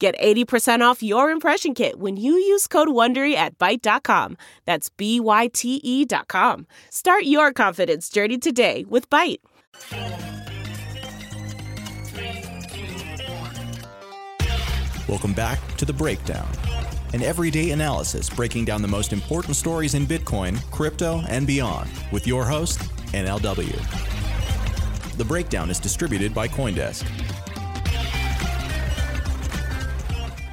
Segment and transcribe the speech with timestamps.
[0.00, 4.38] Get 80% off your impression kit when you use code WONDERY at Byte.com.
[4.64, 6.66] That's B-Y-T-E dot com.
[6.88, 9.40] Start your confidence journey today with Byte.
[15.06, 16.48] Welcome back to The Breakdown,
[17.12, 22.26] an everyday analysis breaking down the most important stories in Bitcoin, crypto, and beyond with
[22.26, 22.78] your host,
[23.12, 23.76] NLW.
[25.18, 27.04] The Breakdown is distributed by Coindesk.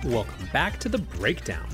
[0.08, 1.68] Welcome back to the breakdown.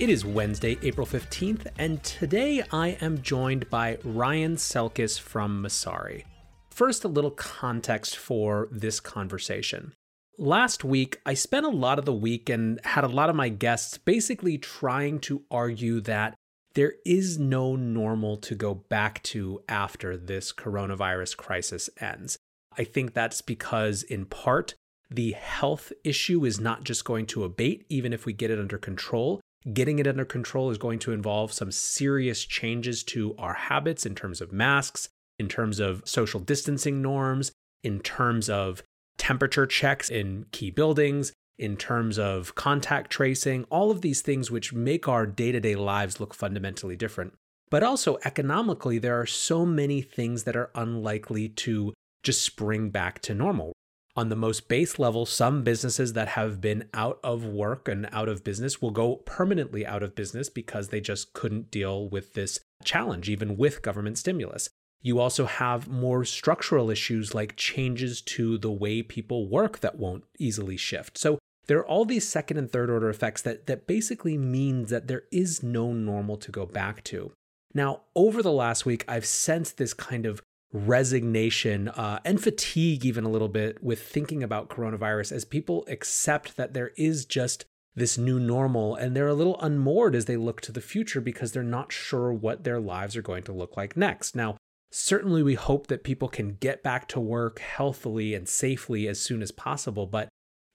[0.00, 6.24] It is Wednesday, April 15th, and today I am joined by Ryan Selkis from Messari.
[6.70, 9.92] First, a little context for this conversation.
[10.36, 13.48] Last week, I spent a lot of the week and had a lot of my
[13.48, 16.34] guests basically trying to argue that
[16.74, 22.38] there is no normal to go back to after this coronavirus crisis ends.
[22.76, 24.74] I think that's because, in part,
[25.10, 28.78] the health issue is not just going to abate, even if we get it under
[28.78, 29.40] control.
[29.72, 34.14] Getting it under control is going to involve some serious changes to our habits in
[34.14, 37.52] terms of masks, in terms of social distancing norms,
[37.82, 38.82] in terms of
[39.16, 44.72] temperature checks in key buildings, in terms of contact tracing, all of these things which
[44.72, 47.34] make our day to day lives look fundamentally different.
[47.70, 51.92] But also economically, there are so many things that are unlikely to
[52.22, 53.72] just spring back to normal.
[54.18, 58.28] On the most base level, some businesses that have been out of work and out
[58.28, 62.58] of business will go permanently out of business because they just couldn't deal with this
[62.82, 64.70] challenge, even with government stimulus.
[65.02, 70.24] You also have more structural issues like changes to the way people work that won't
[70.36, 71.16] easily shift.
[71.16, 75.06] So there are all these second and third order effects that, that basically means that
[75.06, 77.30] there is no normal to go back to.
[77.72, 80.42] Now, over the last week, I've sensed this kind of
[80.72, 86.56] resignation uh, and fatigue, even a little bit, with thinking about coronavirus as people accept
[86.56, 87.64] that there is just
[87.94, 91.52] this new normal and they're a little unmoored as they look to the future because
[91.52, 94.36] they're not sure what their lives are going to look like next.
[94.36, 94.56] Now,
[94.90, 99.42] certainly we hope that people can get back to work healthily and safely as soon
[99.42, 100.28] as possible, but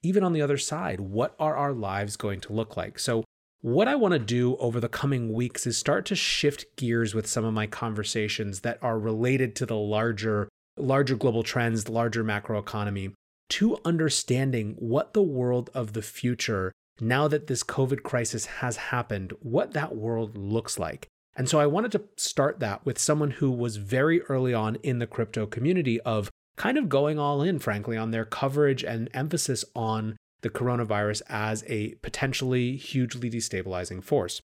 [0.04, 3.00] even on the other side, what are our lives going to look like?
[3.00, 3.24] So,
[3.64, 7.26] what I want to do over the coming weeks is start to shift gears with
[7.26, 13.14] some of my conversations that are related to the larger larger global trends, larger macroeconomy
[13.52, 19.32] to understanding what the world of the future now that this COVID crisis has happened,
[19.40, 21.08] what that world looks like.
[21.34, 25.00] And so I wanted to start that with someone who was very early on in
[25.00, 29.64] the crypto community of kind of going all in, frankly, on their coverage and emphasis
[29.74, 34.42] on the coronavirus as a potentially hugely destabilizing force.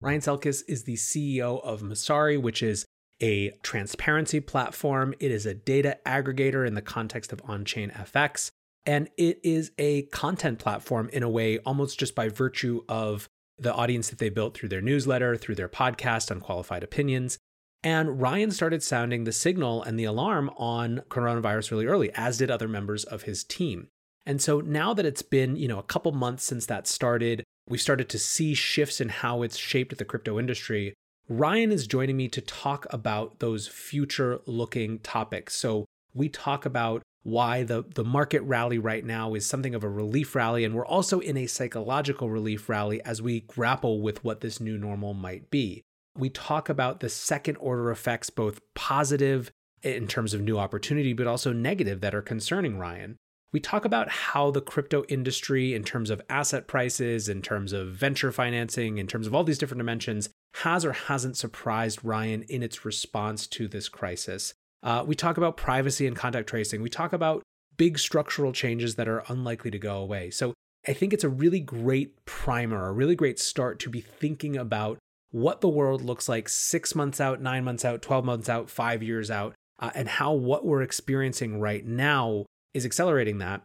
[0.00, 2.86] Ryan Selkis is the CEO of Messari, which is
[3.20, 5.14] a transparency platform.
[5.20, 8.50] It is a data aggregator in the context of OnChainFX.
[8.86, 13.28] And it is a content platform in a way, almost just by virtue of
[13.58, 17.38] the audience that they built through their newsletter, through their podcast, Unqualified Opinions.
[17.82, 22.50] And Ryan started sounding the signal and the alarm on coronavirus really early, as did
[22.50, 23.88] other members of his team.
[24.26, 27.80] And so now that it's been, you know, a couple months since that started, we've
[27.80, 30.94] started to see shifts in how it's shaped the crypto industry.
[31.28, 35.54] Ryan is joining me to talk about those future looking topics.
[35.54, 39.88] So we talk about why the, the market rally right now is something of a
[39.88, 40.64] relief rally.
[40.64, 44.76] And we're also in a psychological relief rally as we grapple with what this new
[44.76, 45.82] normal might be.
[46.16, 49.50] We talk about the second order effects, both positive
[49.82, 53.16] in terms of new opportunity, but also negative that are concerning Ryan
[53.52, 57.88] we talk about how the crypto industry, in terms of asset prices, in terms of
[57.88, 62.62] venture financing, in terms of all these different dimensions, has or hasn't surprised Ryan in
[62.62, 64.54] its response to this crisis.
[64.82, 66.80] Uh, we talk about privacy and contact tracing.
[66.80, 67.42] We talk about
[67.76, 70.30] big structural changes that are unlikely to go away.
[70.30, 70.54] So
[70.86, 74.98] I think it's a really great primer, a really great start to be thinking about
[75.30, 79.02] what the world looks like six months out, nine months out, 12 months out, five
[79.02, 82.44] years out, uh, and how what we're experiencing right now
[82.74, 83.62] is accelerating that.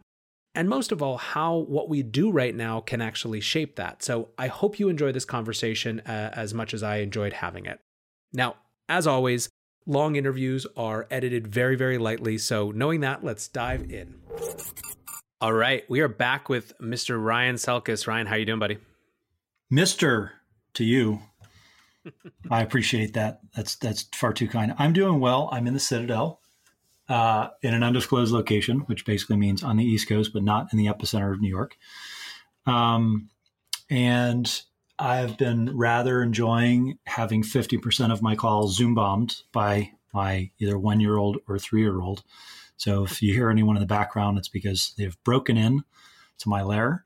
[0.54, 4.02] And most of all, how what we do right now can actually shape that.
[4.02, 7.78] So I hope you enjoy this conversation uh, as much as I enjoyed having it.
[8.32, 8.56] Now,
[8.88, 9.50] as always,
[9.86, 12.38] long interviews are edited very, very lightly.
[12.38, 14.14] So knowing that, let's dive in.
[15.40, 17.22] All right, we are back with Mr.
[17.22, 18.06] Ryan Selkis.
[18.06, 18.78] Ryan, how you doing, buddy?
[19.70, 20.32] Mister
[20.74, 21.20] to you.
[22.50, 23.40] I appreciate that.
[23.54, 24.74] That's that's far too kind.
[24.78, 25.50] I'm doing well.
[25.52, 26.40] I'm in the Citadel,
[27.08, 30.78] uh, in an undisclosed location, which basically means on the East Coast, but not in
[30.78, 31.76] the epicenter of New York.
[32.66, 33.28] Um,
[33.88, 34.62] and
[34.98, 41.00] I've been rather enjoying having 50% of my calls Zoom bombed by my either one
[41.00, 42.22] year old or three year old.
[42.76, 45.84] So if you hear anyone in the background, it's because they've broken in
[46.38, 47.04] to my lair,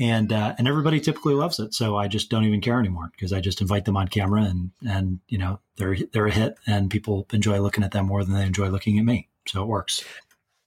[0.00, 1.74] and uh, and everybody typically loves it.
[1.74, 4.70] So I just don't even care anymore because I just invite them on camera, and
[4.88, 8.34] and you know they're they're a hit, and people enjoy looking at them more than
[8.34, 9.28] they enjoy looking at me.
[9.46, 10.04] So it works.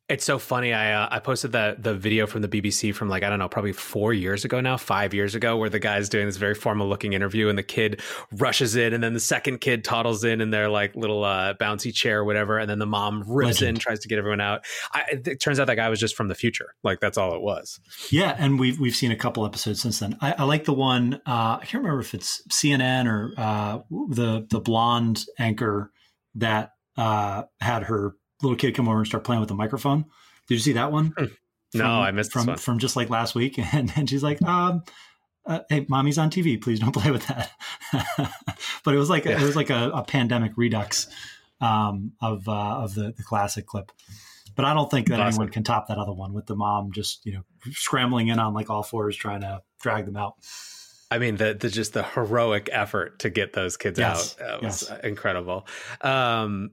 [0.08, 0.72] It's so funny.
[0.72, 3.50] I uh, I posted the the video from the BBC from like I don't know,
[3.50, 6.88] probably four years ago now, five years ago, where the guy's doing this very formal
[6.88, 8.02] looking interview, and the kid
[8.32, 11.92] rushes in, and then the second kid toddles in in their like little uh, bouncy
[11.92, 13.78] chair or whatever, and then the mom rips Legend.
[13.78, 14.64] in, tries to get everyone out.
[14.94, 16.76] I, it turns out that guy was just from the future.
[16.84, 17.80] Like that's all it was.
[18.12, 20.20] Yeah, and we've we've seen a couple episodes since then.
[20.22, 21.16] I, I like the one.
[21.26, 25.92] Uh, I can't remember if it's CNN or uh, the the blonde anchor
[26.36, 30.06] that uh, had her little kid come over and start playing with the microphone.
[30.48, 31.14] Did you see that one?
[31.18, 31.26] Hmm.
[31.74, 34.84] no, from, I missed from from just like last week, and, and she's like, um,
[35.46, 36.62] uh, "Hey, mommy's on TV.
[36.62, 37.52] Please don't play with that."
[38.84, 39.42] but it was like yeah.
[39.42, 41.08] it was like a, a pandemic redux
[41.62, 43.92] um, of uh, of the the classic clip.
[44.56, 45.34] But I don't think that classic.
[45.34, 47.42] anyone can top that other one with the mom just you know
[47.72, 50.36] scrambling in on like all fours trying to drag them out.
[51.12, 54.36] I mean, the, the just the heroic effort to get those kids yes.
[54.42, 55.00] out was yes.
[55.04, 55.68] incredible.
[56.02, 56.72] Um,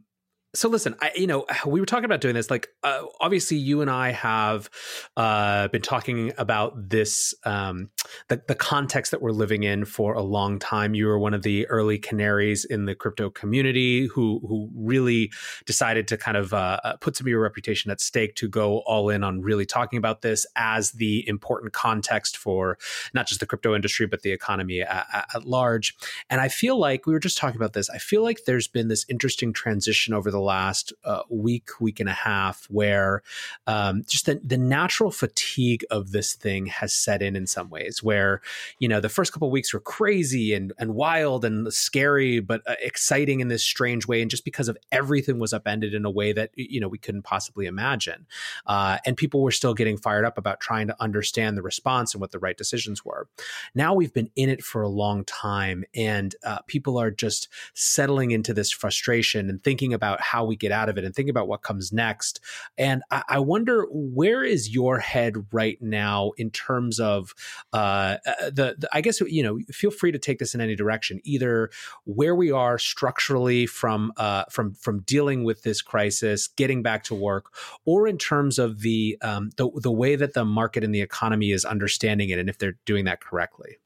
[0.55, 2.51] so listen, I you know we were talking about doing this.
[2.51, 4.69] Like uh, obviously, you and I have
[5.17, 7.91] uh, been talking about this um,
[8.29, 10.95] the the context that we're living in for a long time.
[10.95, 15.33] You were one of the early canaries in the crypto community who who really
[15.65, 18.79] decided to kind of uh, uh put some of your reputation at stake to go
[18.81, 22.79] all in on really talking about this as the important context for
[23.15, 25.97] not just the crypto industry but the economy at, at large.
[26.29, 27.89] And I feel like we were just talking about this.
[27.89, 32.09] I feel like there's been this interesting transition over the last uh, week, week and
[32.09, 33.23] a half, where
[33.67, 38.03] um, just the, the natural fatigue of this thing has set in in some ways.
[38.03, 38.41] Where
[38.79, 42.75] you know the first couple weeks were crazy and and wild and scary, but uh,
[42.81, 46.33] exciting in this strange way, and just because of everything was upended in a way
[46.33, 48.27] that you know we couldn't possibly imagine,
[48.67, 52.21] uh, and people were still getting fired up about trying to understand the response and
[52.21, 53.29] what the right decisions were.
[53.75, 58.31] Now we've been in it for a long time, and uh, people are just settling
[58.31, 61.47] into this frustration and thinking about how we get out of it and think about
[61.47, 62.41] what comes next.
[62.79, 67.35] And I, I wonder where is your head right now in terms of
[67.75, 70.75] uh, uh, the, the, I guess you know, feel free to take this in any
[70.75, 71.21] direction.
[71.25, 71.71] Either
[72.05, 77.15] where we are structurally from uh, from from dealing with this crisis, getting back to
[77.15, 77.53] work,
[77.85, 81.51] or in terms of the um, the the way that the market and the economy
[81.51, 83.77] is understanding it, and if they're doing that correctly.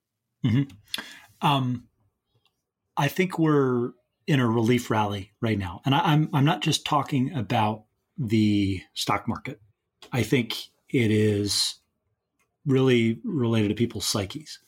[0.44, 1.46] Mm-hmm.
[1.46, 1.88] Um,
[2.96, 3.90] I think we're
[4.26, 5.80] in a relief rally right now.
[5.84, 7.84] And I, am I'm not just talking about
[8.18, 9.60] the stock market.
[10.12, 10.56] I think
[10.88, 11.76] it is
[12.64, 14.58] really related to people's psyches.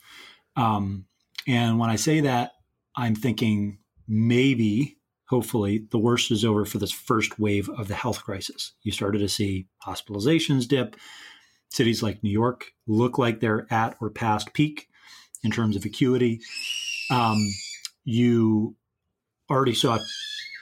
[0.57, 1.07] Um,
[1.47, 2.53] and when I say that,
[2.97, 4.99] I'm thinking maybe,
[5.29, 8.73] hopefully, the worst is over for this first wave of the health crisis.
[8.83, 10.97] You started to see hospitalizations dip.
[11.71, 14.89] Cities like New York look like they're at or past peak
[15.45, 16.41] in terms of acuity.
[17.11, 17.47] Um,
[18.05, 18.75] you
[19.51, 19.99] already saw,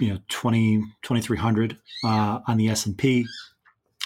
[0.01, 3.27] you know, 20, 2300 uh, on the S&P.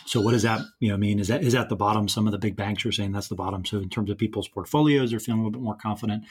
[0.07, 1.21] So what does that you know mean?
[1.21, 2.09] Is that is that the bottom?
[2.09, 3.65] Some of the big banks are saying that's the bottom.
[3.65, 6.25] So in terms of people's portfolios, they're feeling a little bit more confident.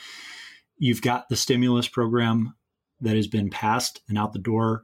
[0.77, 2.55] You've got the stimulus program
[2.99, 4.83] that has been passed and out the door.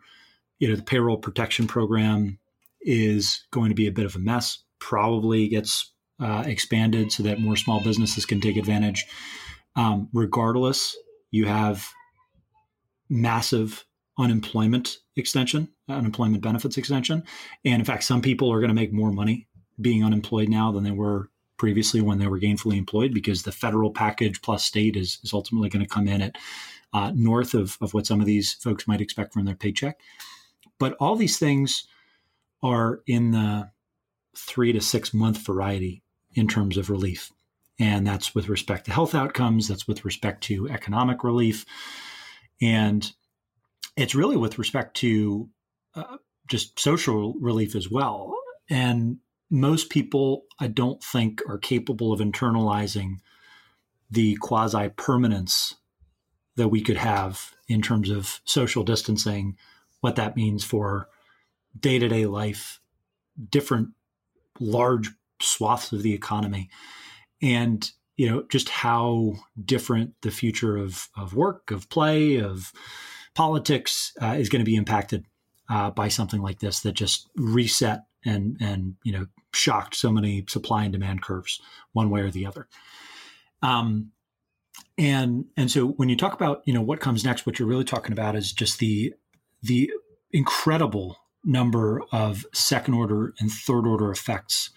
[0.60, 2.40] You know, the payroll protection program
[2.80, 4.60] is going to be a bit of a mess.
[4.80, 9.06] Probably gets uh, expanded so that more small businesses can take advantage.
[9.76, 10.96] Um, regardless,
[11.32, 11.92] you have
[13.10, 13.86] massive
[14.18, 17.24] unemployment extension, unemployment benefits extension.
[17.64, 19.48] And in fact, some people are going to make more money
[19.80, 23.92] being unemployed now than they were previously when they were gainfully employed because the federal
[23.92, 26.36] package plus state is, is ultimately going to come in at
[26.94, 30.00] uh, north of, of what some of these folks might expect from their paycheck.
[30.80, 31.88] But all these things
[32.64, 33.70] are in the
[34.36, 37.32] three to six month variety in terms of relief.
[37.80, 41.66] And that's with respect to health outcomes, that's with respect to economic relief.
[42.62, 43.12] And
[43.98, 45.50] it's really with respect to
[45.96, 48.36] uh, just social relief as well.
[48.70, 49.18] And
[49.50, 53.18] most people, I don't think, are capable of internalizing
[54.10, 55.76] the quasi permanence
[56.56, 59.58] that we could have in terms of social distancing,
[60.02, 61.10] what that means for
[61.78, 62.80] day to day life,
[63.50, 63.90] different
[64.60, 66.70] large swaths of the economy,
[67.42, 72.72] and you know just how different the future of of work, of play, of
[73.34, 75.26] politics uh, is going to be impacted
[75.70, 80.44] uh, by something like this that just reset and and you know shocked so many
[80.48, 81.62] supply and demand curves
[81.94, 82.68] one way or the other.
[83.62, 84.12] Um,
[84.98, 87.84] and and so when you talk about you know what comes next, what you're really
[87.84, 89.14] talking about is just the
[89.62, 89.92] the
[90.32, 94.72] incredible number of second order and third order effects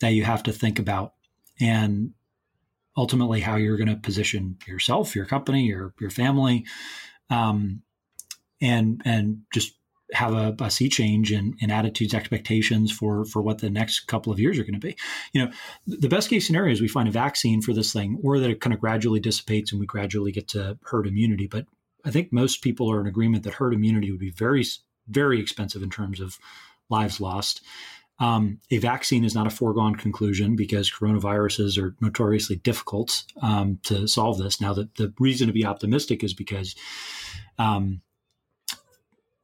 [0.00, 1.14] that you have to think about,
[1.60, 2.12] and
[2.98, 6.66] ultimately how you're going to position yourself, your company, your your family,
[7.30, 7.82] um,
[8.60, 9.74] and and just
[10.12, 14.32] have a, a sea change in, in attitudes, expectations for for what the next couple
[14.32, 14.96] of years are going to be.
[15.32, 15.52] You know,
[15.86, 18.60] the best case scenario is we find a vaccine for this thing, or that it
[18.60, 21.46] kind of gradually dissipates and we gradually get to herd immunity.
[21.46, 21.66] But
[22.04, 24.64] I think most people are in agreement that herd immunity would be very
[25.06, 26.38] very expensive in terms of
[26.90, 27.62] lives lost.
[28.20, 34.08] Um, a vaccine is not a foregone conclusion because coronaviruses are notoriously difficult um, to
[34.08, 34.60] solve this.
[34.60, 36.74] Now, the, the reason to be optimistic is because
[37.58, 38.00] um,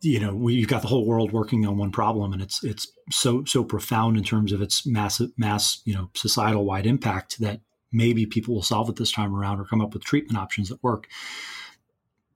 [0.05, 3.45] you know we've got the whole world working on one problem and it's it's so
[3.45, 8.27] so profound in terms of its mass mass you know societal wide impact that maybe
[8.27, 11.09] people will solve it this time around or come up with treatment options that work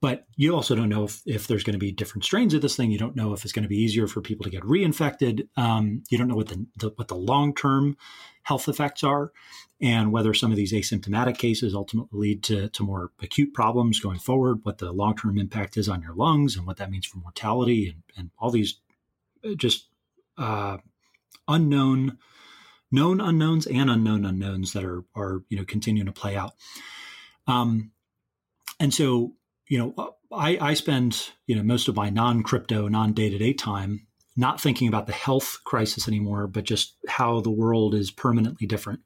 [0.00, 2.76] but you also don't know if, if there's going to be different strains of this
[2.76, 5.48] thing you don't know if it's going to be easier for people to get reinfected
[5.56, 7.96] um, you don't know what the, the what the long-term
[8.42, 9.32] health effects are
[9.80, 14.18] and whether some of these asymptomatic cases ultimately lead to, to more acute problems going
[14.18, 17.18] forward, what the long term impact is on your lungs, and what that means for
[17.18, 18.80] mortality, and, and all these
[19.44, 19.86] uh, just
[20.36, 20.78] uh,
[21.46, 22.18] unknown,
[22.90, 26.54] known unknowns and unknown unknowns that are are you know continuing to play out.
[27.46, 27.92] Um,
[28.80, 29.34] and so
[29.68, 33.38] you know, I, I spend you know most of my non crypto, non day to
[33.38, 34.06] day time
[34.38, 39.00] not thinking about the health crisis anymore, but just how the world is permanently different.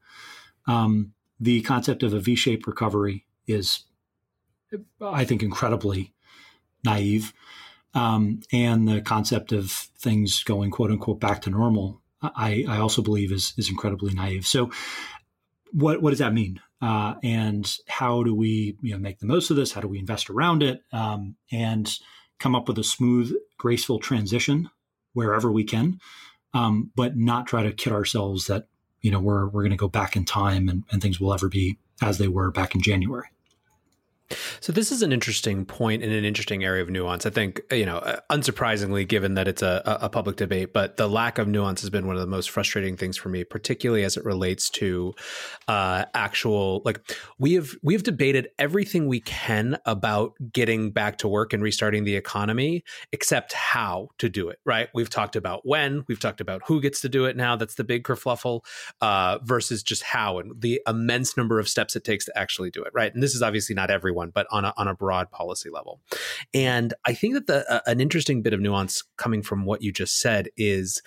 [0.66, 3.84] Um, the concept of a V shaped recovery is,
[5.00, 6.12] I think, incredibly
[6.84, 7.32] naive.
[7.94, 13.00] Um, and the concept of things going quote unquote back to normal, I, I also
[13.00, 14.46] believe is, is incredibly naive.
[14.46, 14.70] So,
[15.72, 16.60] what, what does that mean?
[16.82, 19.72] Uh, and how do we you know, make the most of this?
[19.72, 21.88] How do we invest around it um, and
[22.40, 24.68] come up with a smooth, graceful transition
[25.12, 26.00] wherever we can,
[26.54, 28.66] um, but not try to kid ourselves that
[29.00, 31.48] you know we're we're going to go back in time and, and things will ever
[31.48, 33.28] be as they were back in January.
[34.60, 37.26] So this is an interesting point and an interesting area of nuance.
[37.26, 41.08] I think you know, uh, unsurprisingly, given that it's a, a public debate, but the
[41.08, 44.16] lack of nuance has been one of the most frustrating things for me, particularly as
[44.16, 45.14] it relates to
[45.68, 47.00] uh, actual like
[47.38, 52.04] we have we have debated everything we can about getting back to work and restarting
[52.04, 54.58] the economy, except how to do it.
[54.64, 54.88] Right?
[54.94, 57.56] We've talked about when, we've talked about who gets to do it now.
[57.56, 58.64] That's the big kerfluffle
[59.00, 62.82] uh, versus just how and the immense number of steps it takes to actually do
[62.82, 62.92] it.
[62.94, 63.12] Right?
[63.12, 66.00] And this is obviously not everyone one, but on a, on a broad policy level.
[66.54, 69.92] And I think that the uh, an interesting bit of nuance coming from what you
[69.92, 71.02] just said is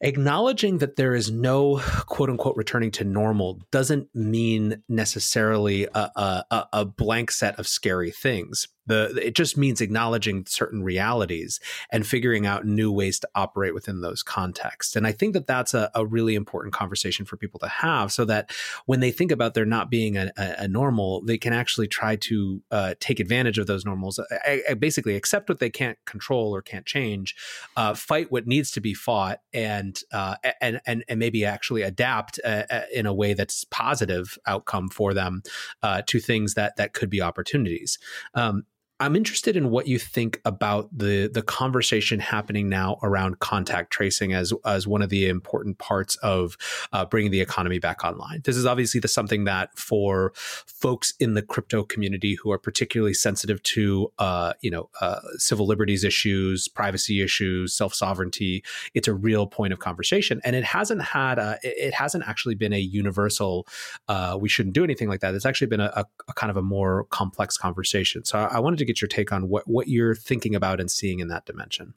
[0.00, 6.10] acknowledging that there is no quote unquote returning to normal doesn't mean necessarily a,
[6.50, 12.06] a, a, blank set of scary things the it just means acknowledging certain realities and
[12.06, 14.96] figuring out new ways to operate within those contexts.
[14.96, 18.24] And i think that that's a, a really important conversation for people to have so
[18.24, 18.50] that
[18.86, 22.62] when they think about there not being a, a normal they can actually try to
[22.70, 26.62] uh, take advantage of those normals I, I basically accept what they can't control or
[26.62, 27.36] can't change
[27.76, 32.40] uh, fight what needs to be fought and uh, and and and maybe actually adapt
[32.44, 35.42] uh, uh, in a way that's positive outcome for them
[35.82, 37.98] uh, to things that that could be opportunities.
[38.34, 38.64] Um,
[39.00, 44.32] I'm interested in what you think about the the conversation happening now around contact tracing
[44.32, 46.56] as as one of the important parts of
[46.92, 48.40] uh, bringing the economy back online.
[48.44, 53.14] This is obviously the something that for folks in the crypto community who are particularly
[53.14, 58.64] sensitive to uh, you know uh, civil liberties issues, privacy issues, self sovereignty,
[58.94, 62.72] it's a real point of conversation, and it hasn't had a, it hasn't actually been
[62.72, 63.64] a universal
[64.08, 65.34] uh, we shouldn't do anything like that.
[65.34, 68.24] It's actually been a, a, a kind of a more complex conversation.
[68.24, 70.90] So I, I wanted to get your take on what what you're thinking about and
[70.90, 71.94] seeing in that dimension.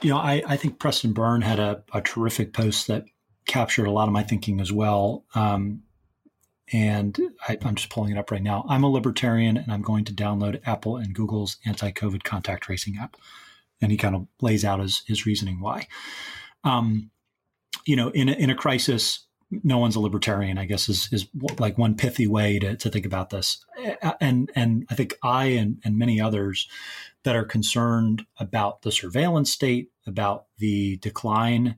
[0.00, 3.04] You know, I, I think Preston Byrne had a, a terrific post that
[3.46, 5.24] captured a lot of my thinking as well.
[5.34, 5.82] Um,
[6.72, 8.64] and I, am just pulling it up right now.
[8.68, 13.16] I'm a libertarian, and I'm going to download Apple and Google's anti-COVID contact tracing app.
[13.80, 15.86] And he kind of lays out his his reasoning why.
[16.64, 17.10] Um,
[17.86, 20.58] you know, in a, in a crisis, no one's a libertarian.
[20.58, 21.26] I guess is is
[21.58, 23.64] like one pithy way to, to think about this.
[24.20, 26.68] And and I think I and, and many others
[27.24, 31.76] that are concerned about the surveillance state, about the decline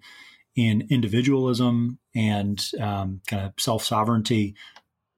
[0.57, 4.55] in individualism and um, kind of self sovereignty,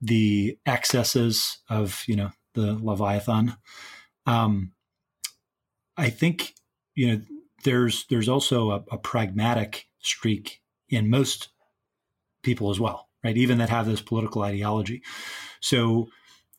[0.01, 3.57] the excesses of you know the Leviathan.
[4.27, 4.73] Um,
[5.97, 6.55] I think
[6.95, 7.23] you know
[7.65, 11.49] there's there's also a, a pragmatic streak in most
[12.43, 13.37] people as well, right?
[13.37, 15.03] Even that have this political ideology.
[15.61, 16.09] So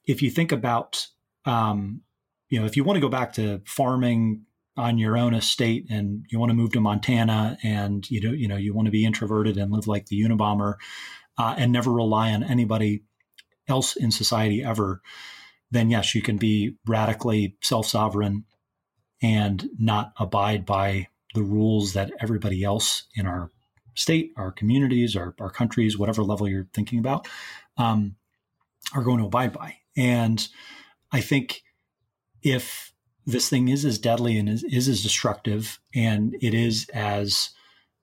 [0.06, 1.08] if you think about
[1.46, 2.02] um,
[2.50, 4.46] you know, if you want to go back to farming
[4.78, 8.48] on your own estate and you want to move to Montana and you know, you
[8.48, 10.76] know, you want to be introverted and live like the Unabomber
[11.38, 13.04] uh, and never rely on anybody
[13.68, 15.02] else in society ever,
[15.72, 18.46] then yes, you can be radically self-sovereign
[19.22, 23.50] and not abide by the rules that everybody else in our
[23.96, 27.28] state, our communities, our, our countries, whatever level you're thinking about,
[27.78, 28.16] um,
[28.94, 29.78] are going to abide by.
[29.96, 30.48] And
[31.12, 31.64] I think
[32.42, 32.94] if
[33.26, 37.52] this thing is as deadly and is, is as destructive and it is as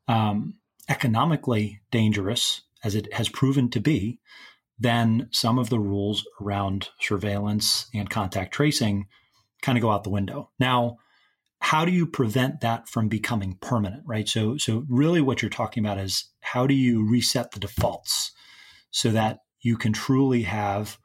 [0.09, 0.55] um,
[0.89, 4.19] economically dangerous as it has proven to be,
[4.79, 9.07] then some of the rules around surveillance and contact tracing
[9.61, 10.51] kind of go out the window.
[10.59, 10.97] Now,
[11.61, 14.29] how do you prevent that from becoming permanent, right?
[14.29, 18.33] So, so really what you're talking about is how do you reset the defaults
[18.91, 20.99] so that you can truly have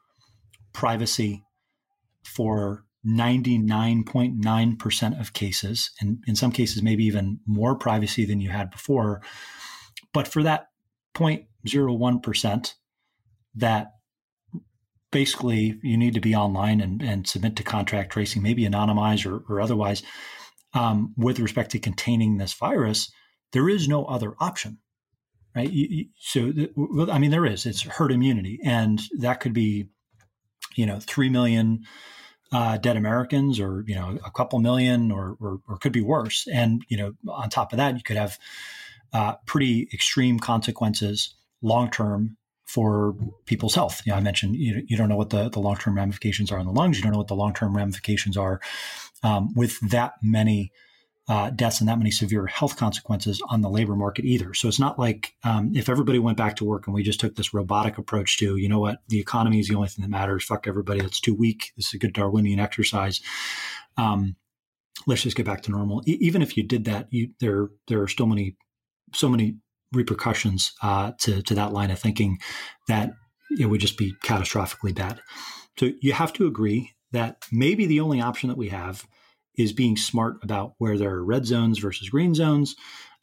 [0.72, 1.44] privacy
[2.24, 8.68] for 99.9% of cases, and in some cases, maybe even more privacy than you had
[8.70, 9.22] before.
[10.12, 10.66] But for that
[11.14, 12.74] 0.01%,
[13.54, 13.92] that
[15.12, 19.44] basically you need to be online and, and submit to contract tracing, maybe anonymized or,
[19.48, 20.02] or otherwise,
[20.76, 23.10] um, with respect to containing this virus,
[23.52, 24.78] there is no other option.
[25.54, 25.70] Right.
[26.18, 26.52] So,
[27.10, 27.64] I mean, there is.
[27.64, 28.60] It's herd immunity.
[28.62, 29.88] And that could be,
[30.74, 31.86] you know, 3 million
[32.52, 36.46] uh, dead Americans, or you know, a couple million, or, or, or could be worse.
[36.52, 38.38] And you know, on top of that, you could have
[39.12, 43.14] uh, pretty extreme consequences long term for
[43.46, 44.02] people's health.
[44.04, 46.58] You know, I mentioned you, you don't know what the, the long term ramifications are
[46.58, 46.96] in the lungs.
[46.98, 48.60] You don't know what the long term ramifications are
[49.22, 50.72] um, with that many
[51.28, 54.54] uh, deaths and that many severe health consequences on the labor market either.
[54.54, 57.34] So it's not like um, if everybody went back to work and we just took
[57.34, 60.44] this robotic approach to, you know what, the economy is the only thing that matters.
[60.44, 61.72] Fuck everybody that's too weak.
[61.76, 63.20] This is a good Darwinian exercise.
[63.96, 64.36] Um,
[65.06, 66.02] let's just get back to normal.
[66.06, 68.56] E- even if you did that, you, there there are still many
[69.12, 69.56] so many
[69.96, 72.38] repercussions uh, to to that line of thinking
[72.88, 73.10] that
[73.58, 75.20] it would just be catastrophically bad.
[75.78, 79.06] So you have to agree that maybe the only option that we have
[79.56, 82.76] is being smart about where there are red zones versus green zones,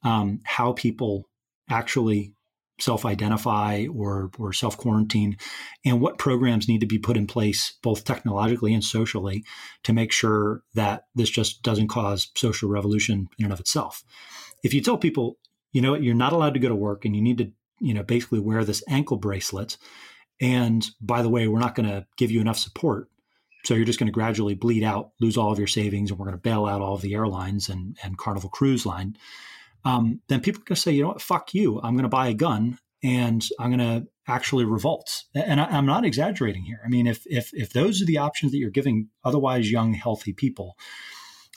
[0.03, 1.29] um, how people
[1.69, 2.33] actually
[2.79, 5.37] self-identify or or self-quarantine,
[5.85, 9.43] and what programs need to be put in place both technologically and socially
[9.83, 14.03] to make sure that this just doesn't cause social revolution in and of itself.
[14.63, 15.37] If you tell people,
[15.73, 17.93] you know, what, you're not allowed to go to work and you need to, you
[17.93, 19.77] know, basically wear this ankle bracelet,
[20.39, 23.09] and by the way, we're not going to give you enough support
[23.65, 26.25] so you're just going to gradually bleed out, lose all of your savings, and we're
[26.25, 29.17] going to bail out all of the airlines and, and Carnival Cruise Line.
[29.85, 31.79] Um, then people are going to say, you know what, fuck you.
[31.81, 35.23] I'm going to buy a gun and I'm going to actually revolt.
[35.33, 36.81] And I, am not exaggerating here.
[36.85, 40.33] I mean, if, if, if those are the options that you're giving otherwise young, healthy
[40.33, 40.77] people,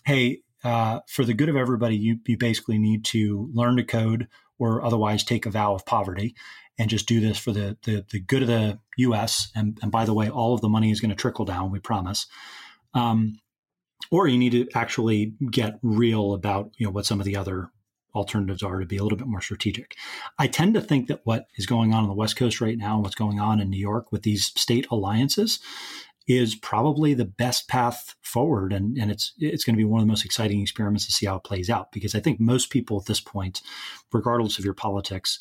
[0.04, 4.28] hey, uh, for the good of everybody, you, you basically need to learn to code
[4.58, 6.34] or otherwise take a vow of poverty
[6.78, 9.50] and just do this for the, the, the good of the U.S.
[9.54, 11.70] And, and by the way, all of the money is going to trickle down.
[11.70, 12.26] We promise.
[12.94, 13.38] Um,
[14.10, 17.70] or you need to actually get real about you know what some of the other
[18.14, 19.94] alternatives are to be a little bit more strategic.
[20.38, 22.94] I tend to think that what is going on on the West Coast right now
[22.94, 25.60] and what's going on in New York with these state alliances
[26.26, 30.06] is probably the best path forward and, and it's it's going to be one of
[30.06, 32.98] the most exciting experiments to see how it plays out because I think most people
[32.98, 33.62] at this point,
[34.12, 35.38] regardless of your politics,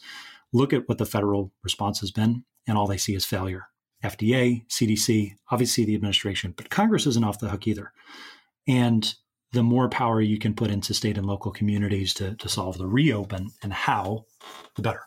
[0.53, 3.67] look at what the federal response has been, and all they see is failure.
[4.03, 7.91] FDA, CDC, obviously the administration, but Congress isn't off the hook either.
[8.67, 9.15] And
[9.51, 12.87] the more power you can put into state and local communities to, to solve the
[12.87, 14.25] reopen and how,
[14.75, 15.01] the better.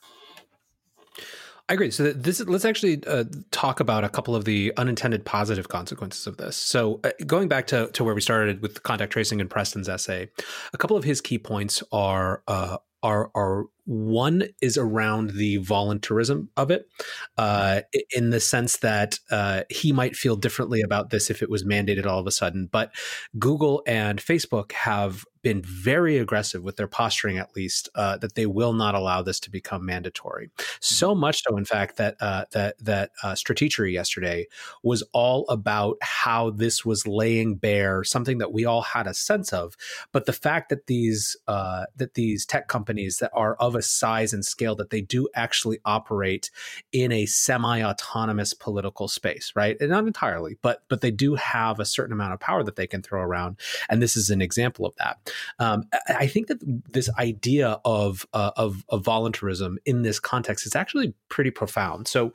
[1.69, 1.91] I agree.
[1.91, 6.39] So this let's actually uh, talk about a couple of the unintended positive consequences of
[6.39, 6.57] this.
[6.57, 10.31] So uh, going back to, to where we started with contact tracing and Preston's essay,
[10.73, 16.51] a couple of his key points are uh, are are one is around the voluntarism
[16.57, 16.89] of it,
[17.37, 17.83] uh,
[18.15, 22.07] in the sense that uh, he might feel differently about this if it was mandated
[22.07, 22.69] all of a sudden.
[22.71, 22.95] But
[23.39, 28.47] Google and Facebook have been very aggressive with their posturing, at least, uh, that they
[28.47, 30.51] will not allow this to become mandatory.
[30.81, 31.21] So mm-hmm.
[31.21, 34.47] much so, in fact, that uh, that that uh, Stratechery yesterday
[34.83, 39.53] was all about how this was laying bare something that we all had a sense
[39.53, 39.77] of,
[40.13, 44.33] but the fact that these uh, that these tech companies that are of a size
[44.33, 46.51] and scale that they do actually operate
[46.93, 49.77] in a semi-autonomous political space, right?
[49.81, 52.87] And not entirely, but but they do have a certain amount of power that they
[52.87, 55.28] can throw around, and this is an example of that.
[55.59, 56.59] Um, I think that
[56.93, 62.09] this idea of, uh, of, of voluntarism in this context is actually pretty profound.
[62.09, 62.33] So,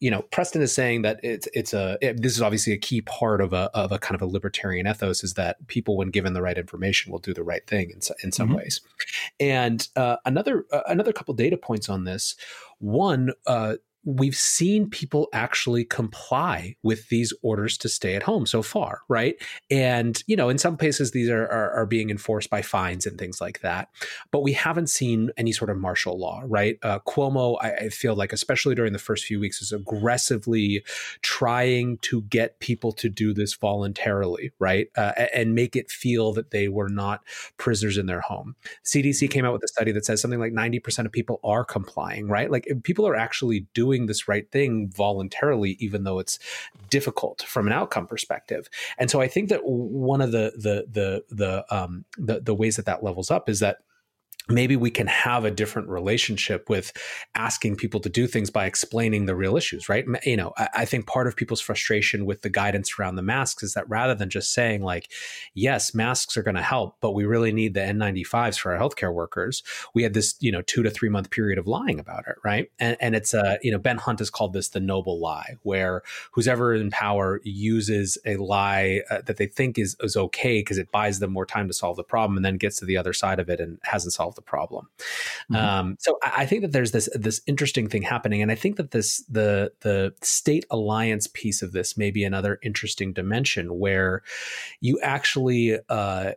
[0.00, 3.00] you know, Preston is saying that it's it's a it, this is obviously a key
[3.00, 6.34] part of a of a kind of a libertarian ethos is that people, when given
[6.34, 8.58] the right information, will do the right thing in in some mm-hmm.
[8.58, 8.82] ways.
[9.40, 12.36] And uh, another uh, another couple data points on this.
[12.80, 18.62] One, uh, we've seen people actually comply with these orders to stay at home so
[18.62, 19.36] far, right?
[19.70, 23.18] And you know, in some places these are, are, are being enforced by fines and
[23.18, 23.88] things like that,
[24.30, 26.78] but we haven't seen any sort of martial law, right?
[26.82, 30.82] Uh, Cuomo, I, I, feel like, especially during the first few weeks, is aggressively
[31.22, 36.50] trying to get people to do this voluntarily, right, uh, and make it feel that
[36.50, 37.22] they were not
[37.56, 38.56] prisoners in their home.
[38.84, 41.64] CDC came out with a study that says something like ninety percent of people are
[41.64, 42.50] complying, right?
[42.50, 46.38] Like people are actually doing doing this right thing voluntarily, even though it's
[46.90, 48.68] difficult from an outcome perspective.
[48.98, 52.76] And so I think that one of the the the the um, the, the ways
[52.76, 53.78] that that levels up is that
[54.48, 56.92] maybe we can have a different relationship with
[57.34, 60.04] asking people to do things by explaining the real issues right?
[60.24, 63.72] You know I, think part of people's frustration with the guidance around the masks is
[63.72, 65.10] that rather than just saying like
[65.54, 69.12] yes masks are going to help but we really need the n95s for our healthcare
[69.12, 69.62] workers
[69.94, 72.70] we had this you know two to three month period of lying about it right?
[72.78, 76.02] And, and it's a you know ben hunt has called this the noble lie where
[76.32, 80.78] who's ever in power uses a lie uh, that they think is, is okay because
[80.78, 83.12] it buys them more time to solve the problem and then gets to the other
[83.12, 84.88] side of it and hasn't solved solve the problem.
[85.52, 85.56] Mm-hmm.
[85.56, 88.90] Um, so I think that there's this this interesting thing happening, and I think that
[88.90, 94.22] this the the state alliance piece of this may be another interesting dimension where
[94.80, 96.32] you actually uh,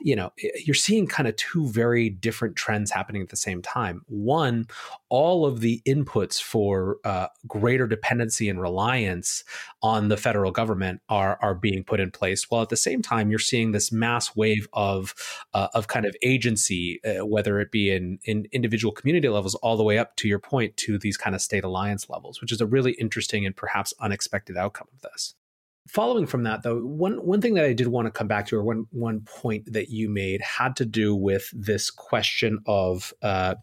[0.00, 0.32] you know
[0.64, 4.02] you're seeing kind of two very different trends happening at the same time.
[4.08, 4.66] One,
[5.08, 9.44] all of the inputs for uh, greater dependency and reliance
[9.82, 13.30] on the federal government are are being put in place, while at the same time
[13.30, 15.14] you're seeing this mass wave of
[15.54, 19.76] uh, of kind of agency, uh, whether it be in in individual community levels, all
[19.76, 22.60] the way up to your point to these kind of state alliance levels, which is
[22.60, 25.34] a really interesting and perhaps unexpected outcome of this.
[25.88, 28.56] Following from that, though, one one thing that I did want to come back to,
[28.56, 33.56] or one one point that you made, had to do with this question of uh,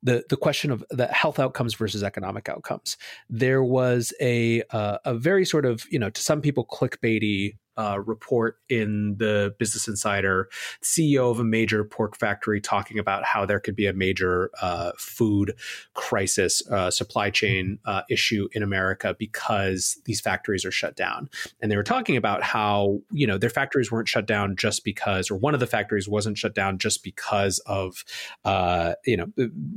[0.00, 2.96] the the question of the health outcomes versus economic outcomes.
[3.28, 8.00] There was a uh, a very sort of you know to some people clickbaity uh,
[8.04, 10.48] report in the Business Insider,
[10.82, 14.92] CEO of a major pork factory talking about how there could be a major uh,
[14.98, 15.54] food
[15.94, 21.30] crisis, uh, supply chain uh, issue in America because these factories are shut down.
[21.62, 25.30] And they were talking about how, you know, their factories weren't shut down just because,
[25.30, 28.04] or one of the factories wasn't shut down just because of,
[28.44, 29.26] uh, you know,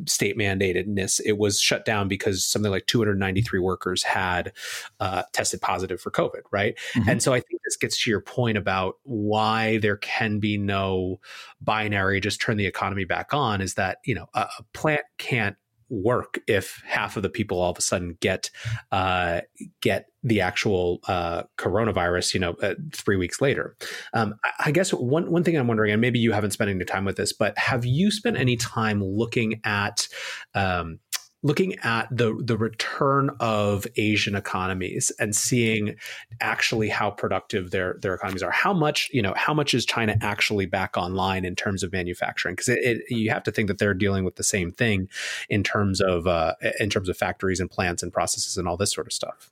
[0.08, 1.22] state mandatedness.
[1.24, 4.54] It was shut down because something like 293 workers had
[5.00, 6.76] uh, tested positive for COVID, right?
[6.96, 7.10] Mm-hmm.
[7.10, 10.58] And so I think this gets gets to your point about why there can be
[10.58, 11.19] no
[11.60, 15.58] binary just turn the economy back on is that you know a, a plant can't
[15.89, 18.49] work if half of the people all of a sudden get
[18.93, 19.41] uh,
[19.82, 23.75] get the actual uh, coronavirus, you know, uh, three weeks later.
[24.13, 26.86] Um, I, I guess one one thing I'm wondering, and maybe you haven't spent any
[26.86, 30.08] time with this, but have you spent any time looking at
[30.56, 30.99] um,
[31.43, 35.95] looking at the the return of Asian economies and seeing
[36.39, 38.51] actually how productive their their economies are.
[38.51, 39.34] How much you know?
[39.36, 42.56] How much is China actually back online in terms of manufacturing?
[42.56, 45.10] Because you have to think that they're dealing with the same thing
[45.49, 48.91] in terms of uh, in terms of factories and plants and processes and all this
[48.91, 49.51] sort of stuff.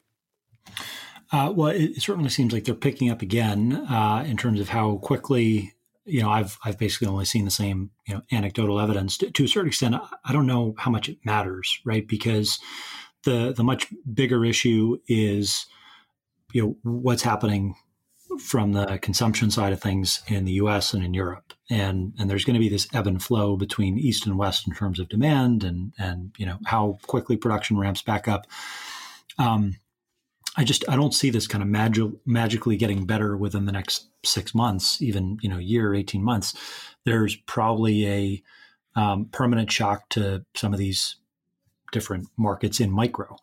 [1.31, 4.69] Uh, well, it, it, certainly seems like they're picking up again uh, in terms of
[4.69, 5.73] how quickly
[6.09, 9.43] you know, I've I've basically only seen the same you know anecdotal evidence to, to,
[9.43, 9.95] a certain extent.
[10.25, 12.07] I don't know how much it matters, right?
[12.07, 12.59] Because
[13.23, 15.65] the the much bigger issue is
[16.53, 17.75] you know what's happening
[18.39, 20.93] from the consumption side of things in the U.S.
[20.93, 24.25] and in Europe, and and there's going to be this ebb and flow between East
[24.25, 28.27] and West in terms of demand and and you know how quickly production ramps back
[28.27, 28.47] up.
[29.37, 29.75] Um,
[30.55, 34.09] I just I don't see this kind of magic, magically getting better within the next
[34.25, 36.53] six months, even you know year, eighteen months.
[37.05, 38.43] There's probably a
[38.95, 41.17] um, permanent shock to some of these
[41.91, 43.37] different markets in micro.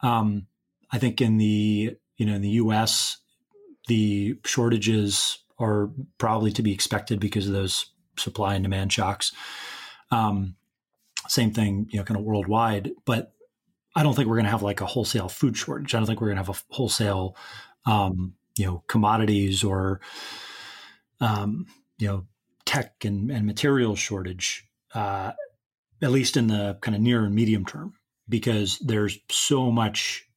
[0.00, 0.46] Um,
[0.90, 3.18] I think in the you know in the U.S.
[3.88, 7.86] the shortages are probably to be expected because of those
[8.18, 9.32] supply and demand shocks.
[10.10, 10.56] Um,
[11.28, 12.90] same thing, you know, kind of worldwide.
[13.04, 13.32] But
[13.96, 15.94] I don't think we're going to have like a wholesale food shortage.
[15.94, 17.34] I don't think we're going to have a wholesale,
[17.86, 20.00] um, you know, commodities or,
[21.20, 21.66] um,
[21.98, 22.26] you know,
[22.66, 25.32] tech and, and material shortage, uh,
[26.02, 27.94] at least in the kind of near and medium term,
[28.28, 30.28] because there's so much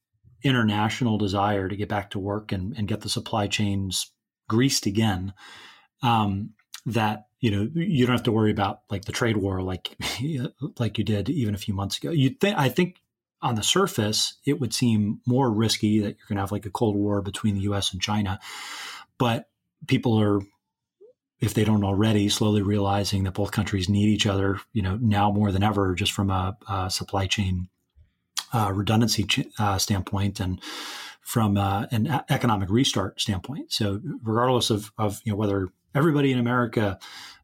[0.42, 4.10] international desire to get back to work and, and get the supply chains
[4.48, 5.34] greased again
[6.02, 6.50] um,
[6.86, 9.96] that you know you don't have to worry about like the trade war like
[10.78, 12.10] like you did even a few months ago.
[12.10, 12.96] You think I think
[13.42, 16.70] on the surface it would seem more risky that you're going to have like a
[16.70, 17.92] cold war between the U.S.
[17.92, 18.38] and China,
[19.18, 19.48] but
[19.86, 20.40] people are
[21.40, 25.30] if they don't already slowly realizing that both countries need each other you know now
[25.30, 27.68] more than ever just from a, a supply chain
[28.52, 30.60] uh, redundancy ch- uh, standpoint and
[31.20, 33.72] from uh, an a- economic restart standpoint.
[33.72, 36.98] So regardless of, of you know whether everybody in America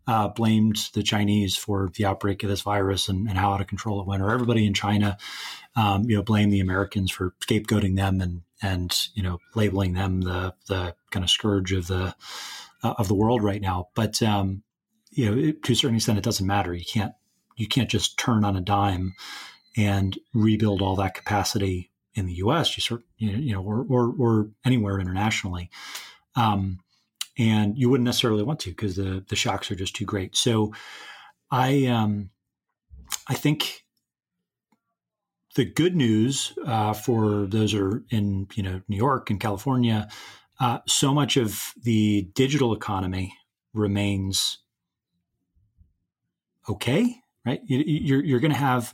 [0.07, 3.67] uh, blamed the Chinese for the outbreak of this virus and, and, how out of
[3.67, 5.19] control it went, or everybody in China,
[5.75, 10.23] um, you know, blamed the Americans for scapegoating them and and you know labeling them
[10.23, 12.15] the the kind of scourge of the
[12.83, 13.89] uh, of the world right now.
[13.95, 14.63] But um,
[15.11, 16.73] you know, it, to a certain extent, it doesn't matter.
[16.73, 17.13] You can't
[17.57, 19.15] you can't just turn on a dime
[19.77, 22.77] and rebuild all that capacity in the U.S.
[22.77, 25.71] You sort you know, or or, or anywhere internationally.
[26.35, 26.81] Um,
[27.39, 30.37] and you wouldn't necessarily want to because the the shocks are just too great.
[30.37, 30.73] So,
[31.51, 32.31] I um,
[33.29, 33.85] I think
[35.55, 40.09] the good news uh, for those are in you know New York and California,
[40.61, 43.35] uh, so much of the digital economy
[43.75, 44.59] remains
[46.69, 47.61] okay, right?
[47.67, 48.93] You, you're you're going to have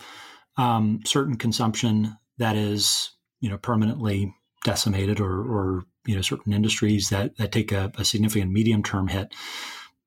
[0.56, 7.08] um, certain consumption that is you know permanently decimated or, or you know certain industries
[7.08, 9.32] that that take a, a significant medium term hit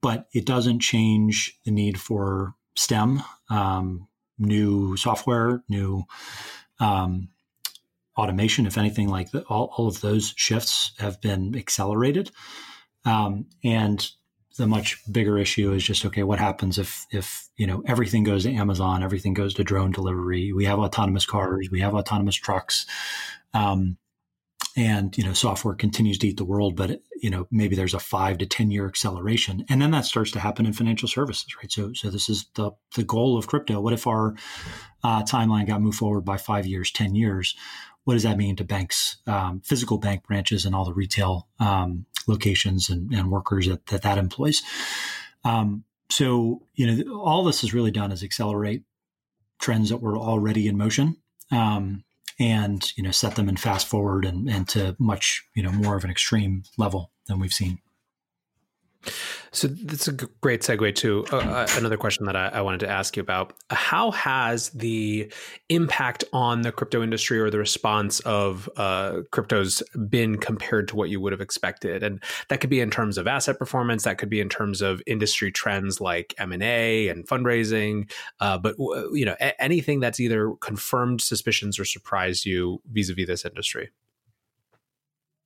[0.06, 6.04] but it doesn't change the need for STEM, um, new software, new
[6.80, 7.30] um,
[8.16, 8.68] automation.
[8.68, 12.30] If anything, like the, all, all, of those shifts have been accelerated.
[13.04, 14.08] Um, and
[14.58, 18.44] the much bigger issue is just okay what happens if if you know everything goes
[18.44, 22.86] to amazon everything goes to drone delivery we have autonomous cars we have autonomous trucks
[23.54, 23.98] um,
[24.76, 28.00] and you know software continues to eat the world but you know maybe there's a
[28.00, 31.72] five to ten year acceleration and then that starts to happen in financial services right?
[31.72, 33.80] So so this is the the goal of crypto.
[33.80, 34.36] What if our
[35.04, 37.56] uh, timeline got moved forward by five years ten years?
[38.04, 42.06] What does that mean to banks, um, physical bank branches, and all the retail um,
[42.28, 44.62] locations and, and, workers that that, that employs?
[45.44, 48.84] Um, so, you know, all this has really done is accelerate
[49.60, 51.18] trends that were already in motion,
[51.52, 52.04] um,
[52.40, 55.96] and you know, set them in fast forward and, and to much you know more
[55.96, 57.80] of an extreme level than we've seen.
[59.52, 62.90] So that's a great segue to uh, uh, another question that I, I, wanted to
[62.90, 63.54] ask you about.
[63.70, 65.32] How has the
[65.70, 71.10] impact on the crypto industry or the response of uh, cryptos been compared to what
[71.10, 72.04] you would have expected?
[72.04, 74.04] And that could be in terms of asset performance.
[74.04, 78.12] That could be in terms of industry trends like M and A and fundraising.
[78.42, 83.46] Uh, but you know, a- anything that's either confirmed suspicions or surprised you vis-a-vis this
[83.46, 83.90] industry.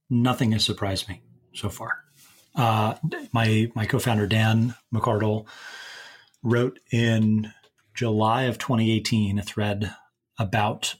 [0.10, 1.22] Nothing has surprised me
[1.54, 2.09] so far
[2.55, 2.95] uh,
[3.31, 5.47] my my co-founder Dan McArdle
[6.43, 7.51] wrote in
[7.93, 9.93] July of 2018 a thread
[10.38, 10.95] about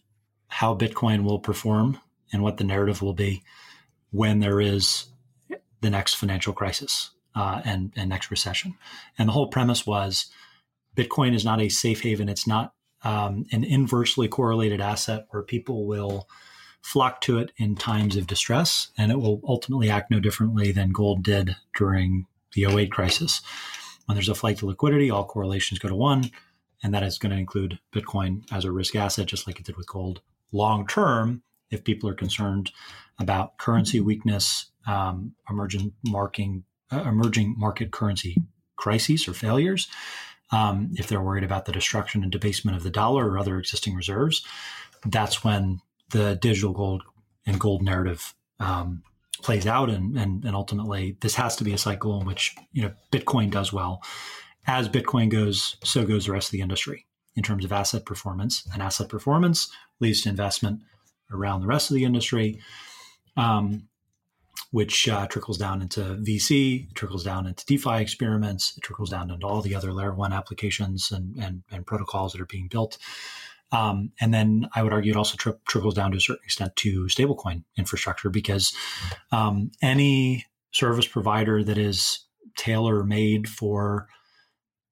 [0.48, 2.00] how Bitcoin will perform
[2.34, 3.44] and what the narrative will be
[4.12, 5.06] when there is
[5.82, 8.76] the next financial crisis uh, and, and next recession.
[9.18, 10.28] And the whole premise was
[10.96, 12.28] Bitcoin is not a safe haven.
[12.28, 16.28] It's not um, an inversely correlated asset where people will
[16.82, 20.92] flock to it in times of distress, and it will ultimately act no differently than
[20.92, 23.42] gold did during the 08 crisis.
[24.06, 26.32] When there's a flight to liquidity, all correlations go to one,
[26.82, 29.78] and that is going to include Bitcoin as a risk asset, just like it did
[29.78, 30.22] with gold.
[30.52, 32.72] Long term, if people are concerned
[33.20, 38.36] about currency weakness, um, emerging marking, uh, emerging market currency
[38.78, 39.88] crises or failures,
[40.52, 43.94] um, if they're worried about the destruction and debasement of the dollar or other existing
[43.94, 44.44] reserves,
[45.06, 47.04] that's when the digital gold
[47.46, 49.04] and gold narrative um,
[49.42, 52.82] plays out, and, and and ultimately this has to be a cycle in which you
[52.82, 54.02] know Bitcoin does well.
[54.68, 58.68] As Bitcoin goes, so goes the rest of the industry in terms of asset performance,
[58.74, 60.82] and asset performance leads to investment
[61.32, 62.60] around the rest of the industry.
[63.38, 63.90] Um,
[64.72, 69.48] which uh, trickles down into VC, trickles down into DeFi experiments, it trickles down into
[69.48, 72.98] all the other layer one applications and, and, and protocols that are being built.
[73.72, 76.76] Um, and then I would argue it also tri- trickles down to a certain extent
[76.78, 78.74] to stablecoin infrastructure because
[79.32, 82.26] um, any service provider that is
[82.58, 84.08] tailor made for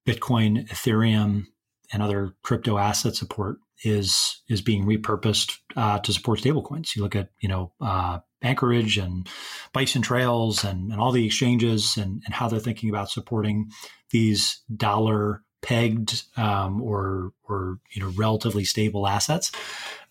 [0.06, 1.46] Bitcoin, Ethereum,
[1.92, 6.96] and other crypto asset support is is being repurposed uh, to support stablecoins.
[6.96, 9.28] You look at you know uh, Anchorage and
[9.72, 13.70] Bison Trails and, and all the exchanges and, and how they're thinking about supporting
[14.10, 19.52] these dollar pegged um, or or you know relatively stable assets.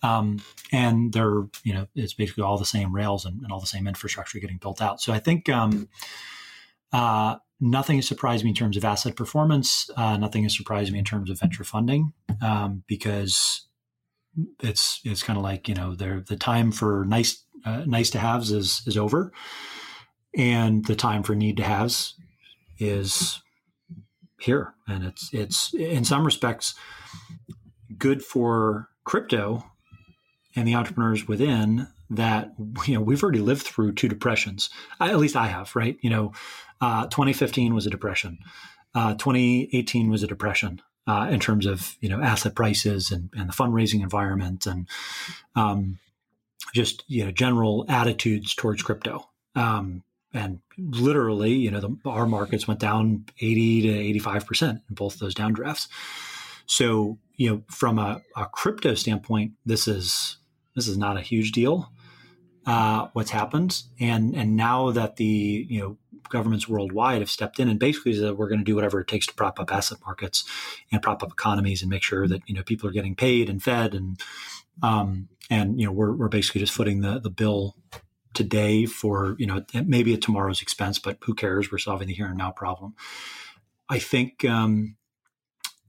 [0.04, 3.68] Um, and they're you know it's basically all the same rails and, and all the
[3.68, 5.02] same infrastructure getting built out.
[5.02, 5.90] So I think um,
[6.92, 9.90] uh, nothing has surprised me in terms of asset performance.
[9.96, 13.68] Uh, nothing has surprised me in terms of venture funding um, because
[14.62, 18.52] it's it's kind of like you know the time for nice uh, nice to haves
[18.52, 19.32] is is over,
[20.36, 22.16] and the time for need to haves
[22.78, 23.42] is
[24.40, 26.76] here, and it's it's in some respects
[27.98, 29.64] good for crypto
[30.56, 32.54] and the entrepreneurs within that
[32.86, 34.70] you know we've already lived through two depressions.
[35.00, 35.98] I, at least I have, right?
[36.02, 36.34] You know,
[36.82, 38.40] uh, 2015 was a depression.
[38.96, 43.50] Uh, 2018 was a depression uh, in terms of you know asset prices and, and
[43.50, 44.88] the fundraising environment and
[45.56, 46.00] um,
[46.74, 49.30] just you know general attitudes towards crypto.
[49.56, 54.96] Um, and literally, you know, the, our markets went down 80 to 85 percent in
[54.96, 55.88] both those downdrafts.
[56.66, 60.38] So, you know, from a, a, crypto standpoint, this is
[60.76, 61.92] this is not a huge deal.
[62.66, 65.98] Uh, what's happened, and and now that the you know
[66.30, 69.26] governments worldwide have stepped in and basically said we're going to do whatever it takes
[69.28, 70.44] to prop up asset markets
[70.92, 73.64] and prop up economies and make sure that you know people are getting paid and
[73.64, 74.20] fed and
[74.84, 77.76] um, and you know we're, we're basically just footing the the bill
[78.34, 81.72] today for you know maybe at tomorrow's expense but who cares?
[81.72, 82.96] We're solving the here and now problem.
[83.90, 84.98] I think um,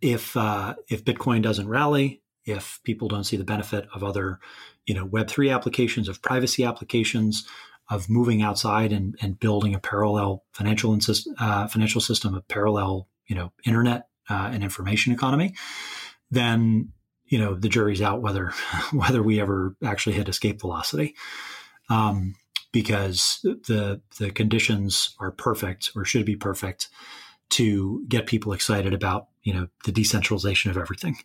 [0.00, 4.40] if uh, if bitcoin doesn't rally if people don't see the benefit of other,
[4.86, 7.46] you know, Web3 applications, of privacy applications,
[7.90, 10.98] of moving outside and, and building a parallel financial
[11.38, 15.54] uh, financial system, a parallel, you know, internet uh, and information economy,
[16.30, 16.90] then
[17.26, 18.52] you know the jury's out whether
[18.92, 21.14] whether we ever actually hit escape velocity,
[21.88, 22.34] um,
[22.72, 26.88] because the the conditions are perfect or should be perfect
[27.50, 31.16] to get people excited about you know the decentralization of everything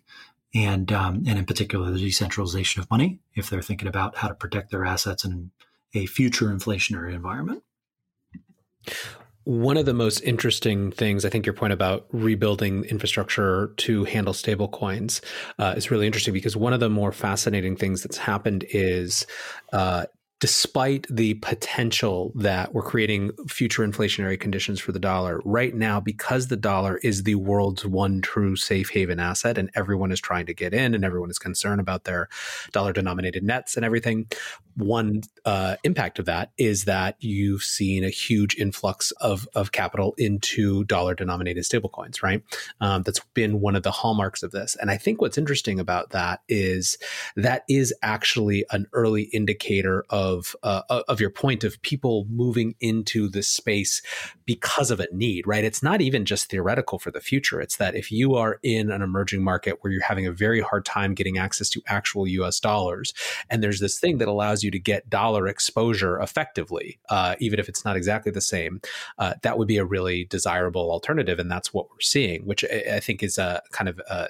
[0.54, 4.34] and um, and in particular the decentralization of money if they're thinking about how to
[4.34, 5.50] protect their assets in
[5.94, 7.62] a future inflationary environment.
[9.44, 14.32] One of the most interesting things, I think your point about rebuilding infrastructure to handle
[14.32, 15.20] stablecoins
[15.58, 19.26] uh, is really interesting because one of the more fascinating things that's happened is
[19.72, 20.06] uh,
[20.40, 26.48] despite the potential that we're creating future inflationary conditions for the dollar right now because
[26.48, 30.52] the dollar is the world's one true safe haven asset and everyone is trying to
[30.52, 32.28] get in and everyone is concerned about their
[32.72, 34.26] dollar denominated nets and everything
[34.76, 40.14] one uh, impact of that is that you've seen a huge influx of, of capital
[40.18, 42.42] into dollar denominated stablecoins right?
[42.80, 44.76] Um, that's been one of the hallmarks of this.
[44.80, 46.98] And i think what's interesting about that is
[47.36, 52.74] that is actually an early indicator of of uh, of your point of people moving
[52.80, 54.00] into this space
[54.46, 55.64] because of a need, right?
[55.64, 57.60] It's not even just theoretical for the future.
[57.60, 60.84] It's that if you are in an emerging market where you're having a very hard
[60.86, 62.58] time getting access to actual U.S.
[62.58, 63.12] dollars,
[63.50, 67.68] and there's this thing that allows you to get dollar exposure effectively, uh, even if
[67.68, 68.80] it's not exactly the same,
[69.18, 72.96] uh, that would be a really desirable alternative, and that's what we're seeing, which I,
[72.96, 74.28] I think is a kind of a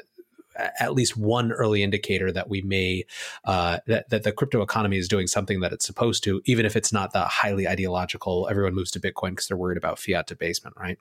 [0.57, 3.05] at least one early indicator that we may
[3.45, 6.77] uh, that, that the crypto economy is doing something that it's supposed to, even if
[6.77, 8.49] it's not the highly ideological.
[8.51, 10.99] Everyone moves to Bitcoin because they're worried about fiat debasement, right?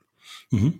[0.52, 0.78] Mm-hmm.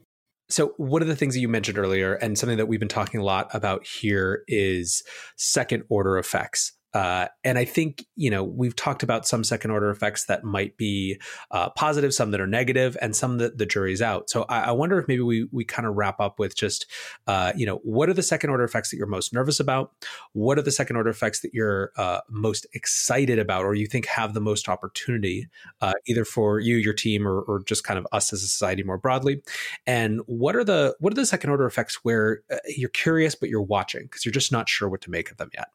[0.48, 3.20] So, one of the things that you mentioned earlier, and something that we've been talking
[3.20, 5.02] a lot about here, is
[5.37, 6.72] second order effects.
[6.94, 10.76] Uh, and I think, you know, we've talked about some second order effects that might
[10.76, 14.30] be uh, positive, some that are negative, and some that the jury's out.
[14.30, 16.87] So I, I wonder if maybe we, we kind of wrap up with just,
[17.26, 19.92] uh, you know, what are the second order effects that you're most nervous about?
[20.33, 24.06] What are the second order effects that you're uh, most excited about or you think
[24.06, 25.48] have the most opportunity,
[25.81, 28.85] uh, either for you, your team, or, or just kind of us as a society
[28.85, 29.42] more broadly?
[29.87, 33.62] And what are the what are the second order effects where you're curious but you're
[33.62, 35.69] watching because you're just not sure what to make of them yet?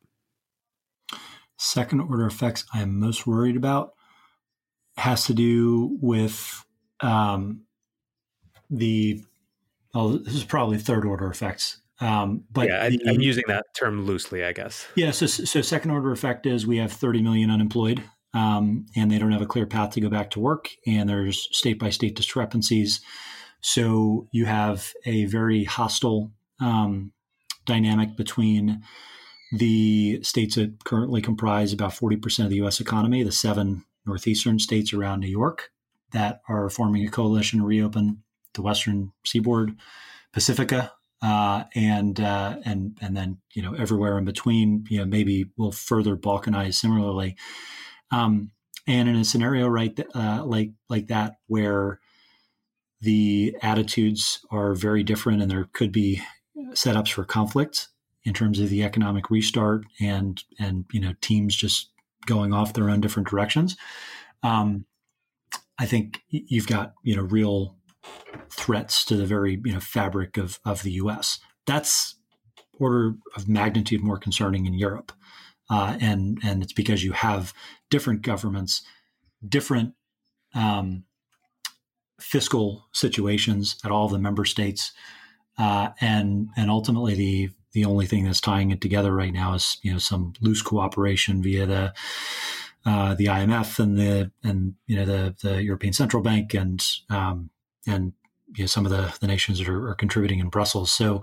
[1.59, 3.93] Second order effects I'm most worried about
[4.97, 6.65] has to do with
[7.01, 7.61] um,
[8.69, 9.23] the.
[9.93, 11.81] Oh, this is probably third order effects.
[11.99, 14.87] Um, but yeah, I, the, I'm using that term loosely, I guess.
[14.95, 15.11] Yeah.
[15.11, 18.03] So, so second order effect is we have 30 million unemployed
[18.33, 21.47] um, and they don't have a clear path to go back to work, and there's
[21.55, 23.01] state by state discrepancies.
[23.61, 26.31] So you have a very hostile
[26.61, 27.11] um,
[27.65, 28.83] dynamic between
[29.51, 34.93] the states that currently comprise about 40% of the US economy, the seven northeastern states
[34.93, 35.71] around New York
[36.11, 38.23] that are forming a coalition to reopen
[38.53, 39.75] the western seaboard,
[40.33, 45.45] Pacifica, uh, and uh, and and then you know everywhere in between, you know maybe
[45.57, 47.35] will further balkanize similarly.
[48.11, 48.51] Um,
[48.87, 51.99] and in a scenario right uh, like like that where
[53.01, 56.21] the attitudes are very different and there could be
[56.71, 57.87] setups for conflict
[58.29, 61.89] in terms of the economic restart and and you know teams just
[62.27, 63.75] going off their own different directions.
[64.43, 64.85] Um,
[65.79, 67.75] I think you've got you know real
[68.51, 71.39] threats to the very you know fabric of of the U.S.
[71.65, 72.17] That's
[72.73, 75.11] order of magnitude more concerning in Europe,
[75.71, 77.51] uh, and and it's because you have
[77.89, 78.83] different governments,
[79.45, 79.95] different
[80.53, 81.05] um,
[82.21, 84.91] fiscal situations at all the member states,
[85.57, 89.77] uh, and and ultimately the the only thing that's tying it together right now is
[89.81, 91.93] you know some loose cooperation via the
[92.85, 97.49] uh, the IMF and the and you know the the European Central Bank and um,
[97.87, 98.13] and
[98.55, 100.91] you know, some of the the nations that are, are contributing in Brussels.
[100.91, 101.21] So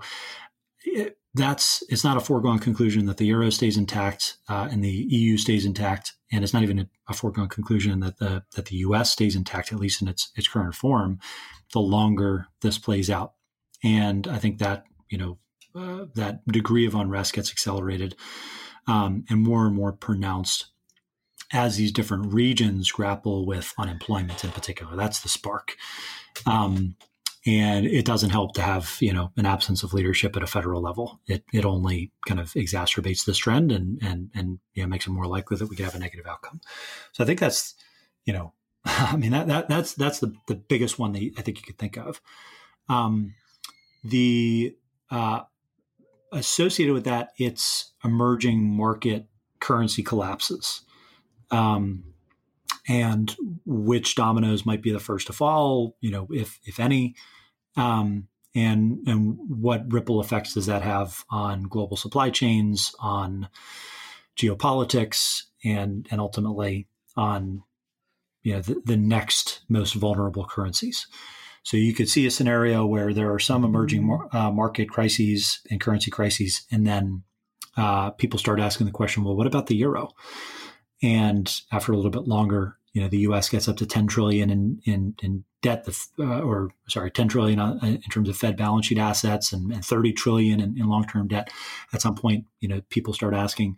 [0.85, 4.89] it, that's it's not a foregone conclusion that the euro stays intact uh, and the
[5.09, 8.77] EU stays intact, and it's not even a, a, foregone conclusion that the that the
[8.77, 11.19] US stays intact at least in its its current form.
[11.73, 13.33] The longer this plays out,
[13.83, 15.37] and I think that you know
[15.73, 18.15] that degree of unrest gets accelerated
[18.87, 20.67] um, and more and more pronounced
[21.53, 24.95] as these different regions grapple with unemployment in particular.
[24.95, 25.75] That's the spark.
[26.45, 26.95] Um,
[27.45, 30.81] and it doesn't help to have you know an absence of leadership at a federal
[30.81, 31.21] level.
[31.27, 35.11] It it only kind of exacerbates this trend and and and you know makes it
[35.11, 36.59] more likely that we could have a negative outcome.
[37.13, 37.75] So I think that's
[38.25, 38.53] you know
[38.85, 41.77] I mean that, that that's that's the the biggest one that I think you could
[41.77, 42.21] think of.
[42.89, 43.35] Um,
[44.03, 44.75] the
[45.09, 45.41] uh,
[46.31, 49.27] associated with that, it's emerging market
[49.59, 50.81] currency collapses.
[51.51, 52.03] Um,
[52.87, 57.15] and which dominoes might be the first to fall, you know, if if any,
[57.75, 63.49] um, and and what ripple effects does that have on global supply chains, on
[64.37, 67.63] geopolitics, and and ultimately on
[68.43, 71.07] you know the, the next most vulnerable currencies.
[71.63, 75.81] So you could see a scenario where there are some emerging uh, market crises and
[75.81, 77.23] currency crises, and then
[77.75, 80.11] uh, people start asking the question, well, what about the euro?
[81.03, 83.49] And after a little bit longer, you know, the U.S.
[83.49, 85.87] gets up to 10 trillion in in, in debt,
[86.17, 90.13] uh, or sorry, 10 trillion in terms of Fed balance sheet assets, and, and 30
[90.13, 91.51] trillion in, in long term debt.
[91.93, 93.77] At some point, you know, people start asking,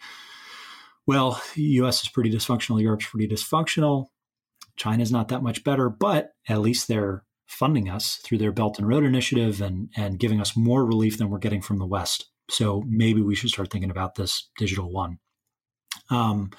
[1.06, 2.04] well, U.S.
[2.04, 4.08] is pretty dysfunctional, Europe's pretty dysfunctional.
[4.78, 8.88] China's not that much better, but at least they're funding us through their Belt and
[8.88, 12.30] Road Initiative and, and giving us more relief than we're getting from the West.
[12.48, 15.18] So maybe we should start thinking about this digital one.
[16.12, 16.52] Um,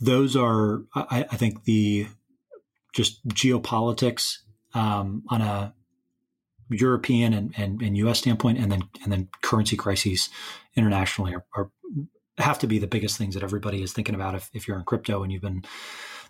[0.00, 2.06] those are, I, I, think, the
[2.94, 4.36] just geopolitics
[4.72, 5.74] um, on a
[6.70, 8.18] European and, and, and, U.S.
[8.18, 10.28] standpoint, and then and then currency crises
[10.76, 11.70] internationally are, are,
[12.36, 14.84] have to be the biggest things that everybody is thinking about if, if you're in
[14.84, 15.64] crypto and you've been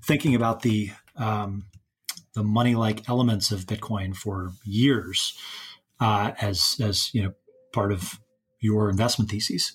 [0.02, 1.64] thinking about the um,
[2.39, 5.36] the money like elements of Bitcoin for years
[5.99, 7.32] uh, as as you know
[7.72, 8.20] part of
[8.61, 9.72] your investment theses.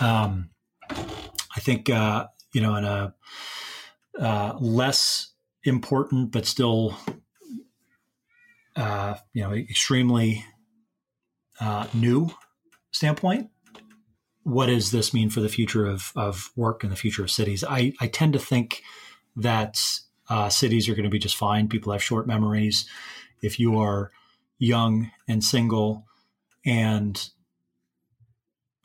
[0.00, 0.48] Um,
[0.90, 3.14] I think uh, you know in a
[4.18, 6.96] uh, less important but still
[8.76, 10.44] uh, you know extremely
[11.60, 12.30] uh, new
[12.92, 13.50] standpoint.
[14.42, 17.64] What does this mean for the future of, of work and the future of cities?
[17.64, 18.80] I, I tend to think
[19.34, 19.76] that
[20.28, 21.68] uh, cities are going to be just fine.
[21.68, 22.86] People have short memories.
[23.42, 24.10] If you are
[24.58, 26.06] young and single
[26.64, 27.30] and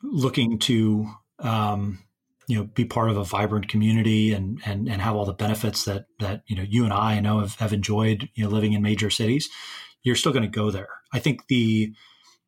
[0.02, 1.98] looking to um,
[2.46, 5.84] you know be part of a vibrant community and and and have all the benefits
[5.84, 8.72] that that you know you and I, I know have, have enjoyed you know living
[8.72, 9.48] in major cities,
[10.02, 10.88] you're still going to go there.
[11.12, 11.92] I think the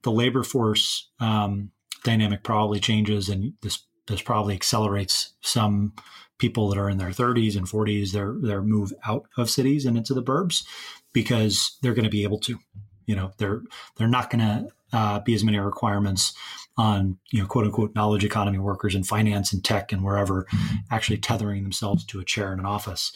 [0.02, 1.70] the labor force um,
[2.02, 5.94] dynamic probably changes, and this this probably accelerates some
[6.38, 9.96] people that are in their 30s and 40s their their move out of cities and
[9.96, 10.64] into the burbs
[11.12, 12.58] because they're going to be able to
[13.06, 13.62] you know they're
[13.96, 16.32] they're not going to uh, be as many requirements
[16.76, 20.76] on you know quote unquote knowledge economy workers in finance and tech and wherever mm-hmm.
[20.90, 23.12] actually tethering themselves to a chair in an office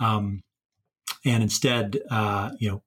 [0.00, 0.42] um,
[1.24, 2.82] and instead uh, you know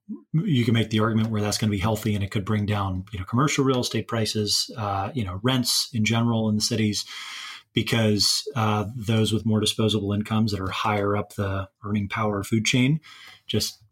[0.46, 2.66] you can make the argument where that's going to be healthy and it could bring
[2.66, 6.62] down you know commercial real estate prices uh, you know rents in general in the
[6.62, 7.06] cities
[7.78, 12.66] because uh, those with more disposable incomes that are higher up the earning power food
[12.66, 13.00] chain
[13.46, 13.84] just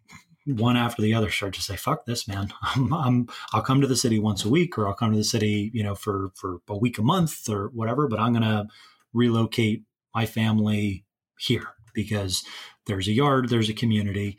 [0.48, 2.52] one after the other start to say, "Fuck this, man!
[2.64, 5.24] I'm, I'm, I'll come to the city once a week, or I'll come to the
[5.24, 8.08] city, you know, for for a week a month or whatever.
[8.08, 8.66] But I'm to
[9.14, 9.84] relocate
[10.16, 11.06] my family
[11.38, 12.44] here because
[12.88, 14.36] there's a yard, there's a community.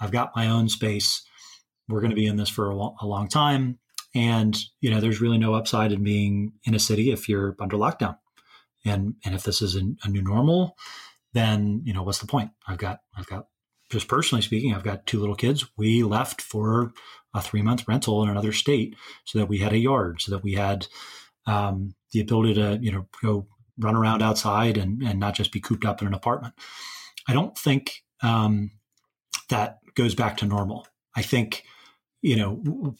[0.00, 1.22] I've got my own space.
[1.88, 3.78] We're going to be in this for a, a long time,
[4.16, 7.76] and you know, there's really no upside in being in a city if you're under
[7.76, 8.16] lockdown.
[8.84, 10.76] And and if this is a, a new normal,
[11.32, 12.50] then you know what's the point?
[12.66, 13.46] I've got I've got
[13.90, 15.66] just personally speaking, I've got two little kids.
[15.76, 16.92] We left for
[17.34, 20.42] a three month rental in another state so that we had a yard, so that
[20.42, 20.86] we had
[21.46, 23.46] um, the ability to, you know, go
[23.78, 26.54] run around outside and, and not just be cooped up in an apartment.
[27.28, 28.70] I don't think um,
[29.48, 30.86] that goes back to normal.
[31.16, 31.64] I think,
[32.22, 32.96] you know,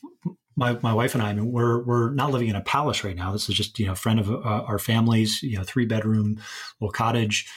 [0.61, 3.17] my, my wife and I, I mean, we're, we're not living in a palace right
[3.17, 3.33] now.
[3.33, 6.39] This is just, you know, a friend of uh, our family's, you know, three bedroom
[6.81, 7.51] little cottage,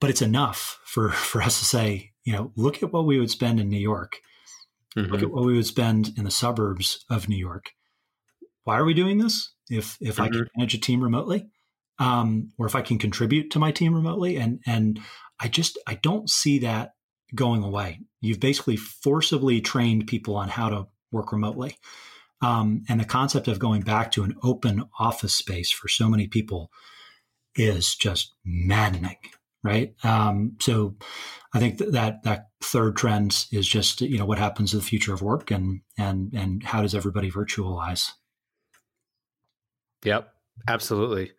[0.00, 3.30] but it's enough for, for us to say, you know, look at what we would
[3.30, 4.20] spend in New York.
[4.96, 5.12] Mm-hmm.
[5.12, 7.72] Look at what we would spend in the suburbs of New York.
[8.64, 9.52] Why are we doing this?
[9.70, 10.22] If if mm-hmm.
[10.22, 10.58] I can mm-hmm.
[10.60, 11.48] manage a team remotely,
[11.98, 15.00] um, or if I can contribute to my team remotely, and and
[15.38, 16.92] I just I don't see that
[17.34, 18.00] going away.
[18.20, 21.76] You've basically forcibly trained people on how to work remotely,
[22.42, 26.26] um, and the concept of going back to an open office space for so many
[26.26, 26.70] people
[27.54, 29.16] is just maddening
[29.66, 29.94] right?
[30.04, 30.94] Um, so
[31.52, 34.82] I think that, that that third trend is just you know what happens to the
[34.82, 38.12] future of work and and and how does everybody virtualize?
[40.04, 40.32] Yep.
[40.68, 41.32] Absolutely.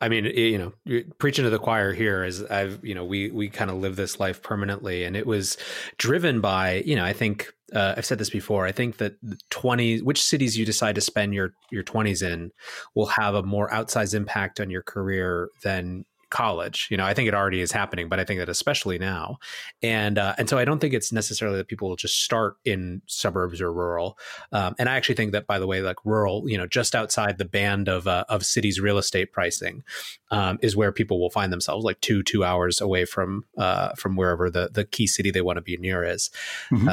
[0.00, 3.48] I mean, you know, preaching to the choir here is I've, you know, we, we
[3.48, 5.56] kind of live this life permanently and it was
[5.96, 8.66] driven by, you know, I think, uh, I've said this before.
[8.66, 9.14] I think that
[9.50, 12.52] 20, which cities you decide to spend your, your twenties in
[12.94, 16.04] will have a more outsized impact on your career than
[16.34, 16.88] college.
[16.90, 19.38] You know, I think it already is happening, but I think that especially now,
[19.82, 23.02] and uh, and so I don't think it's necessarily that people will just start in
[23.06, 24.18] suburbs or rural.
[24.50, 27.38] Um, and I actually think that, by the way, like rural, you know, just outside
[27.38, 29.84] the band of uh, of cities' real estate pricing,
[30.32, 34.16] um, is where people will find themselves, like two two hours away from uh, from
[34.16, 36.30] wherever the the key city they want to be near is.
[36.72, 36.88] Mm-hmm.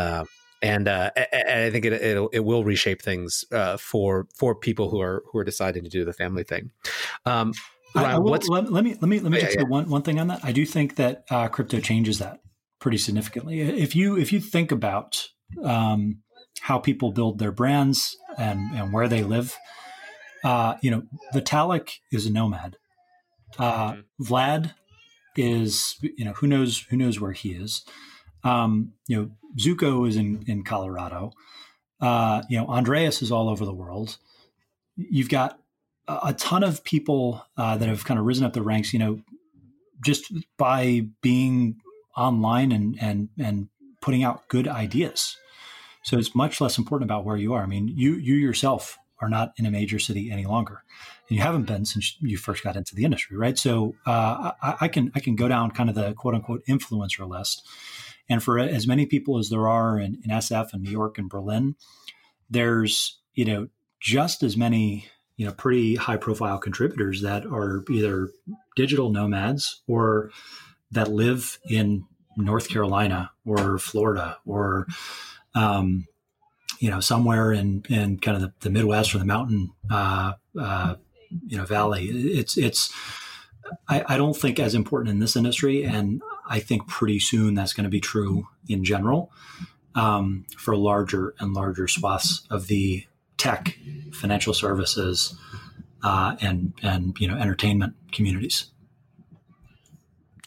[0.61, 4.91] And, uh, and I think it, it, it will reshape things uh, for for people
[4.91, 6.71] who are who are deciding to do the family thing.
[7.25, 7.53] Um,
[7.95, 9.67] I, I will, let, let, me let me let me oh, just yeah, say yeah.
[9.69, 10.39] one one thing on that.
[10.43, 12.41] I do think that uh, crypto changes that
[12.79, 13.61] pretty significantly.
[13.61, 15.27] If you if you think about
[15.63, 16.21] um,
[16.61, 19.57] how people build their brands and and where they live,
[20.43, 21.03] uh, you know,
[21.33, 22.77] Vitalik is a nomad.
[23.57, 24.23] Uh, mm-hmm.
[24.23, 24.73] Vlad
[25.35, 27.83] is you know who knows who knows where he is.
[28.43, 31.33] Um, you know, Zooko is in in Colorado.
[31.99, 34.17] Uh, you know, Andreas is all over the world.
[34.95, 35.59] You've got
[36.07, 39.21] a ton of people uh, that have kind of risen up the ranks, you know,
[40.03, 41.77] just by being
[42.17, 43.69] online and and and
[44.01, 45.37] putting out good ideas.
[46.03, 47.63] So it's much less important about where you are.
[47.63, 50.83] I mean, you you yourself are not in a major city any longer,
[51.29, 53.57] and you haven't been since you first got into the industry, right?
[53.57, 57.27] So uh, I, I, can I can go down kind of the quote unquote influencer
[57.29, 57.67] list,
[58.31, 61.29] and for as many people as there are in, in SF and New York and
[61.29, 61.75] Berlin,
[62.49, 63.67] there's you know
[63.99, 68.29] just as many you know pretty high profile contributors that are either
[68.77, 70.31] digital nomads or
[70.91, 72.05] that live in
[72.37, 74.87] North Carolina or Florida or
[75.53, 76.07] um,
[76.79, 80.95] you know somewhere in in kind of the, the Midwest or the mountain uh, uh,
[81.47, 82.05] you know valley.
[82.05, 82.93] It's it's
[83.89, 86.21] I, I, don't think as important in this industry, and
[86.51, 89.31] I think pretty soon that's going to be true in general
[89.95, 93.05] um, for larger and larger swaths of the
[93.37, 93.77] tech,
[94.11, 95.33] financial services,
[96.03, 98.65] uh, and and you know entertainment communities.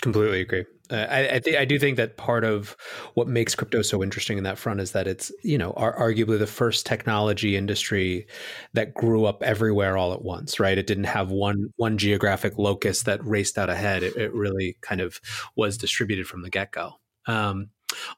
[0.03, 0.67] Completely agree.
[0.91, 2.77] Uh, I, I, th- I do think that part of
[3.15, 6.39] what makes crypto so interesting in that front is that it's you know ar- arguably
[6.39, 8.27] the first technology industry
[8.75, 10.61] that grew up everywhere all at once.
[10.61, 10.77] Right?
[10.77, 14.03] It didn't have one one geographic locus that raced out ahead.
[14.03, 15.21] It, it really kind of
[15.57, 16.95] was distributed from the get go.
[17.27, 17.71] Um,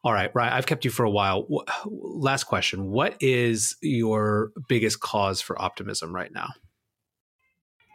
[0.02, 0.52] all right, right.
[0.52, 1.46] I've kept you for a while.
[1.86, 6.48] Last question: What is your biggest cause for optimism right now?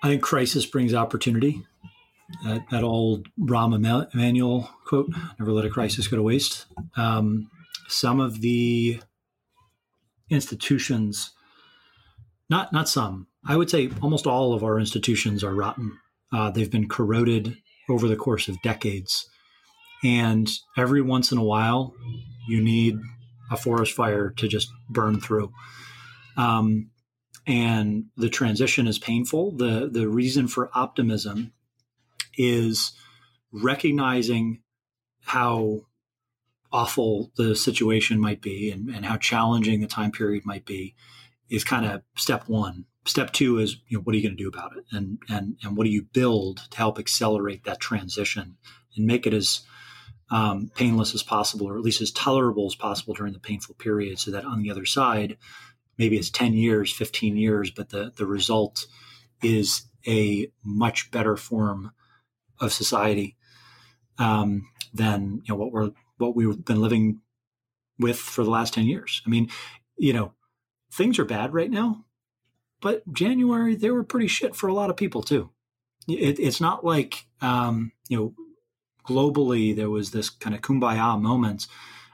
[0.03, 1.65] I think crisis brings opportunity.
[2.43, 3.75] That, that old Rahm
[4.13, 6.65] Emanuel quote: "Never let a crisis go to waste."
[6.95, 7.49] Um,
[7.87, 9.01] some of the
[10.29, 11.31] institutions,
[12.49, 15.97] not not some, I would say almost all of our institutions are rotten.
[16.33, 17.57] Uh, they've been corroded
[17.89, 19.27] over the course of decades
[20.03, 21.93] and every once in a while,
[22.47, 22.99] you need
[23.51, 25.51] a forest fire to just burn through.
[26.37, 26.89] Um,
[27.45, 29.57] and the transition is painful.
[29.57, 31.53] The, the reason for optimism
[32.37, 32.93] is
[33.51, 34.61] recognizing
[35.21, 35.81] how
[36.71, 40.95] awful the situation might be and, and how challenging the time period might be
[41.49, 42.85] is kind of step one.
[43.05, 45.57] Step two is you know what are you going to do about it and and
[45.63, 48.57] and what do you build to help accelerate that transition
[48.95, 49.61] and make it as
[50.29, 54.19] um, painless as possible or at least as tolerable as possible during the painful period
[54.19, 55.35] so that on the other side
[55.97, 58.85] maybe it's 10 years 15 years but the the result
[59.41, 61.91] is a much better form
[62.61, 63.35] of society
[64.17, 67.19] um, than you know what we're what we've been living
[67.99, 69.21] with for the last 10 years.
[69.25, 69.49] I mean,
[69.97, 70.33] you know,
[70.91, 72.05] things are bad right now,
[72.81, 75.49] but January, they were pretty shit for a lot of people too.
[76.07, 78.33] It, it's not like, um, you know,
[79.07, 81.67] globally there was this kind of kumbaya moment.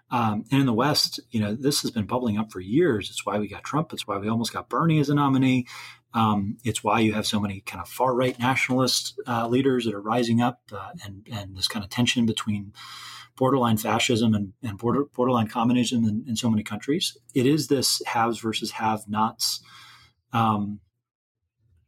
[0.09, 3.09] Um, and in the West, you know, this has been bubbling up for years.
[3.09, 3.91] It's why we got Trump.
[3.91, 5.67] It's why we almost got Bernie as a nominee.
[6.13, 9.93] Um, it's why you have so many kind of far right nationalist uh, leaders that
[9.93, 12.73] are rising up, uh, and and this kind of tension between
[13.37, 17.15] borderline fascism and, and border, borderline communism in, in, so many countries.
[17.35, 19.61] It is this haves versus have-nots
[20.33, 20.79] um,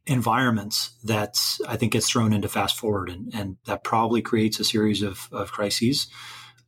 [0.06, 4.64] environments that I think gets thrown into fast forward, and, and that probably creates a
[4.64, 6.06] series of, of crises.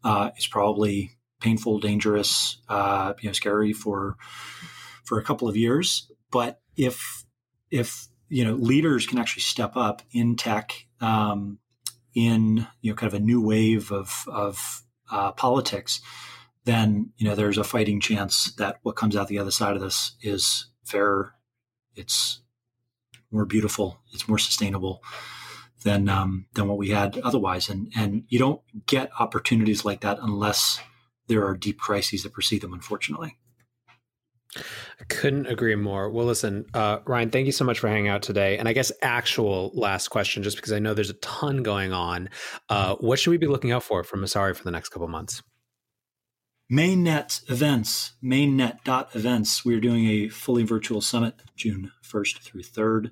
[0.04, 4.16] Uh, it's probably painful, dangerous, uh, you know, scary for
[5.04, 6.10] for a couple of years.
[6.30, 7.21] But if
[7.72, 11.58] if you know leaders can actually step up in tech um,
[12.14, 16.00] in you know kind of a new wave of of uh, politics,
[16.64, 19.82] then you know there's a fighting chance that what comes out the other side of
[19.82, 21.34] this is fairer,
[21.96, 22.42] it's
[23.30, 25.02] more beautiful, it's more sustainable
[25.82, 27.68] than um, than what we had otherwise.
[27.68, 30.78] And and you don't get opportunities like that unless
[31.26, 32.74] there are deep crises that precede them.
[32.74, 33.38] Unfortunately.
[34.56, 36.10] I couldn't agree more.
[36.10, 38.58] Well, listen, uh, Ryan, thank you so much for hanging out today.
[38.58, 42.28] And I guess actual last question, just because I know there's a ton going on.
[42.68, 45.42] Uh, what should we be looking out for from Messari for the next couple months?
[46.70, 49.64] Mainnet events, mainnet dot events.
[49.64, 53.10] We're doing a fully virtual summit June 1st through 3rd.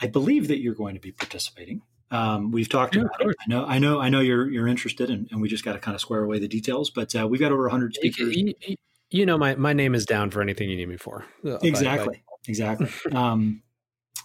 [0.00, 1.82] I believe that you're going to be participating.
[2.12, 3.36] Um, we've talked yeah, about it.
[3.40, 5.78] I know, I know, I know you're you're interested, and, and we just got to
[5.78, 6.90] kind of square away the details.
[6.90, 8.36] But uh, we've got over 100 speakers.
[8.36, 8.76] You, you,
[9.10, 11.24] you know, my, my name is down for anything you need me for.
[11.44, 12.22] Uh, exactly.
[12.46, 12.88] Exactly.
[13.12, 13.62] um,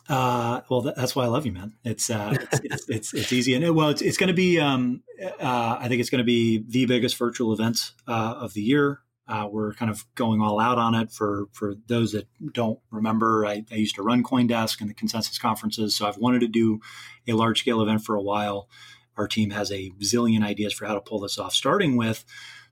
[0.07, 1.73] uh, well, that's why I love you, man.
[1.83, 3.55] It's, uh, it's, it's, it's, it's, easy.
[3.55, 6.25] And it, well, it's, it's going to be, um, uh, I think it's going to
[6.25, 8.99] be the biggest virtual event, uh, of the year.
[9.27, 13.43] Uh, we're kind of going all out on it for, for those that don't remember.
[13.47, 15.95] I, I used to run CoinDesk and the consensus conferences.
[15.95, 16.79] So I've wanted to do
[17.27, 18.69] a large scale event for a while.
[19.17, 22.23] Our team has a zillion ideas for how to pull this off, starting with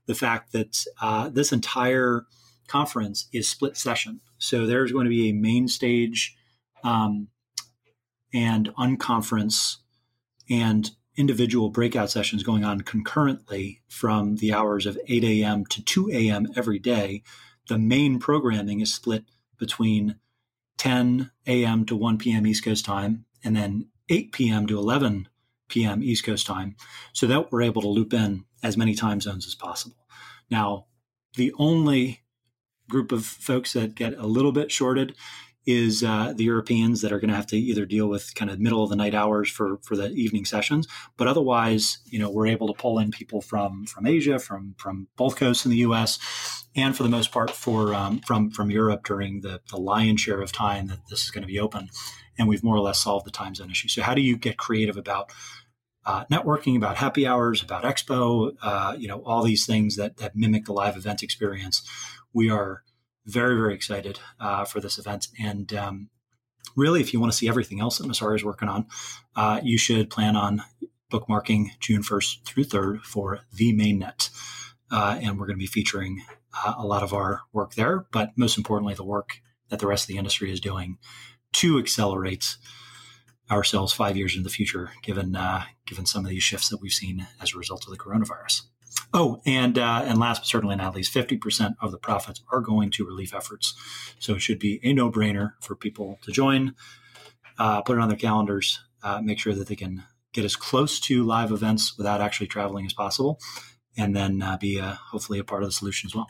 [0.06, 2.26] the fact that uh, this entire
[2.66, 4.20] conference is split session.
[4.38, 6.36] So there's going to be a main stage
[6.82, 7.28] um,
[8.32, 9.76] and unconference
[10.50, 15.64] and individual breakout sessions going on concurrently from the hours of 8 a.m.
[15.66, 16.48] to 2 a.m.
[16.56, 17.22] every day.
[17.68, 19.24] The main programming is split
[19.58, 20.16] between
[20.76, 21.86] 10 a.m.
[21.86, 22.46] to 1 p.m.
[22.46, 24.66] East Coast time and then 8 p.m.
[24.66, 25.28] to 11
[25.68, 26.02] p.m.
[26.02, 26.76] East Coast time
[27.12, 30.06] so that we're able to loop in as many time zones as possible.
[30.50, 30.86] Now,
[31.36, 32.22] the only
[32.88, 35.14] group of folks that get a little bit shorted
[35.66, 38.60] is uh, the Europeans that are going to have to either deal with kind of
[38.60, 40.86] middle of the night hours for for the evening sessions,
[41.16, 45.08] but otherwise, you know, we're able to pull in people from from Asia, from from
[45.16, 46.18] both coasts in the U.S.,
[46.76, 50.42] and for the most part for um, from from Europe during the the lion's share
[50.42, 51.88] of time that this is going to be open,
[52.38, 53.88] and we've more or less solved the time zone issue.
[53.88, 55.32] So, how do you get creative about
[56.06, 60.36] uh, networking, about happy hours, about expo, uh, you know, all these things that, that
[60.36, 61.82] mimic the live event experience.
[62.32, 62.82] We are
[63.26, 65.28] very, very excited uh, for this event.
[65.40, 66.10] And um,
[66.76, 68.86] really, if you want to see everything else that Messari is working on,
[69.34, 70.62] uh, you should plan on
[71.10, 74.30] bookmarking June 1st through 3rd for the mainnet.
[74.90, 76.22] Uh, and we're going to be featuring
[76.64, 80.04] uh, a lot of our work there, but most importantly, the work that the rest
[80.04, 80.98] of the industry is doing
[81.54, 82.56] to accelerate
[83.50, 86.92] ourselves five years in the future, given uh, given some of these shifts that we've
[86.92, 88.62] seen as a result of the coronavirus.
[89.12, 92.60] Oh, and uh, and last but certainly not least, fifty percent of the profits are
[92.60, 93.74] going to relief efforts.
[94.18, 96.74] So it should be a no brainer for people to join,
[97.58, 100.98] uh, put it on their calendars, uh, make sure that they can get as close
[101.00, 103.38] to live events without actually traveling as possible,
[103.96, 106.28] and then uh, be uh, hopefully a part of the solution as well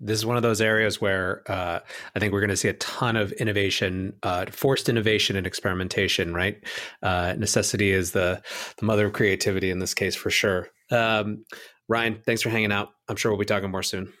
[0.00, 1.80] this is one of those areas where uh,
[2.14, 6.34] I think we're going to see a ton of innovation, uh, forced innovation and experimentation.
[6.34, 6.58] Right,
[7.02, 8.42] uh, necessity is the
[8.78, 10.68] the mother of creativity in this case, for sure.
[10.90, 11.44] Um,
[11.88, 12.90] Ryan, thanks for hanging out.
[13.08, 14.12] I'm sure we'll be talking more soon.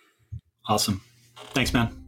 [0.68, 1.00] Awesome,
[1.54, 2.04] thanks, man.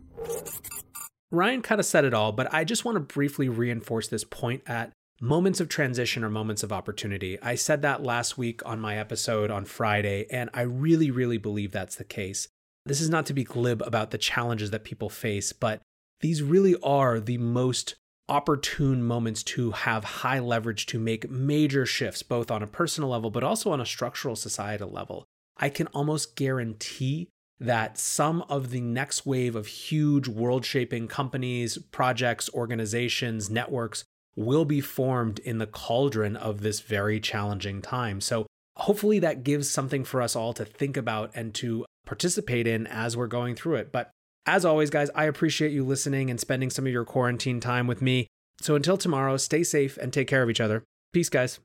[1.31, 4.63] Ryan kind of said it all, but I just want to briefly reinforce this point
[4.67, 7.43] at Moments of transition or moments of opportunity.
[7.43, 11.73] I said that last week on my episode on Friday, and I really, really believe
[11.73, 12.47] that's the case.
[12.87, 15.81] This is not to be glib about the challenges that people face, but
[16.21, 17.97] these really are the most
[18.29, 23.31] opportune moments to have high leverage to make major shifts, both on a personal level,
[23.31, 25.25] but also on a structural societal level.
[25.57, 27.29] I can almost guarantee
[27.61, 34.05] that some of the next wave of huge world shaping companies, projects, organizations, networks
[34.37, 38.21] will be formed in the cauldron of this very challenging time.
[38.21, 42.87] So, hopefully, that gives something for us all to think about and to participate in
[42.87, 43.93] as we're going through it.
[43.93, 44.11] But
[44.47, 48.01] as always, guys, I appreciate you listening and spending some of your quarantine time with
[48.01, 48.27] me.
[48.61, 50.83] So, until tomorrow, stay safe and take care of each other.
[51.13, 51.61] Peace, guys.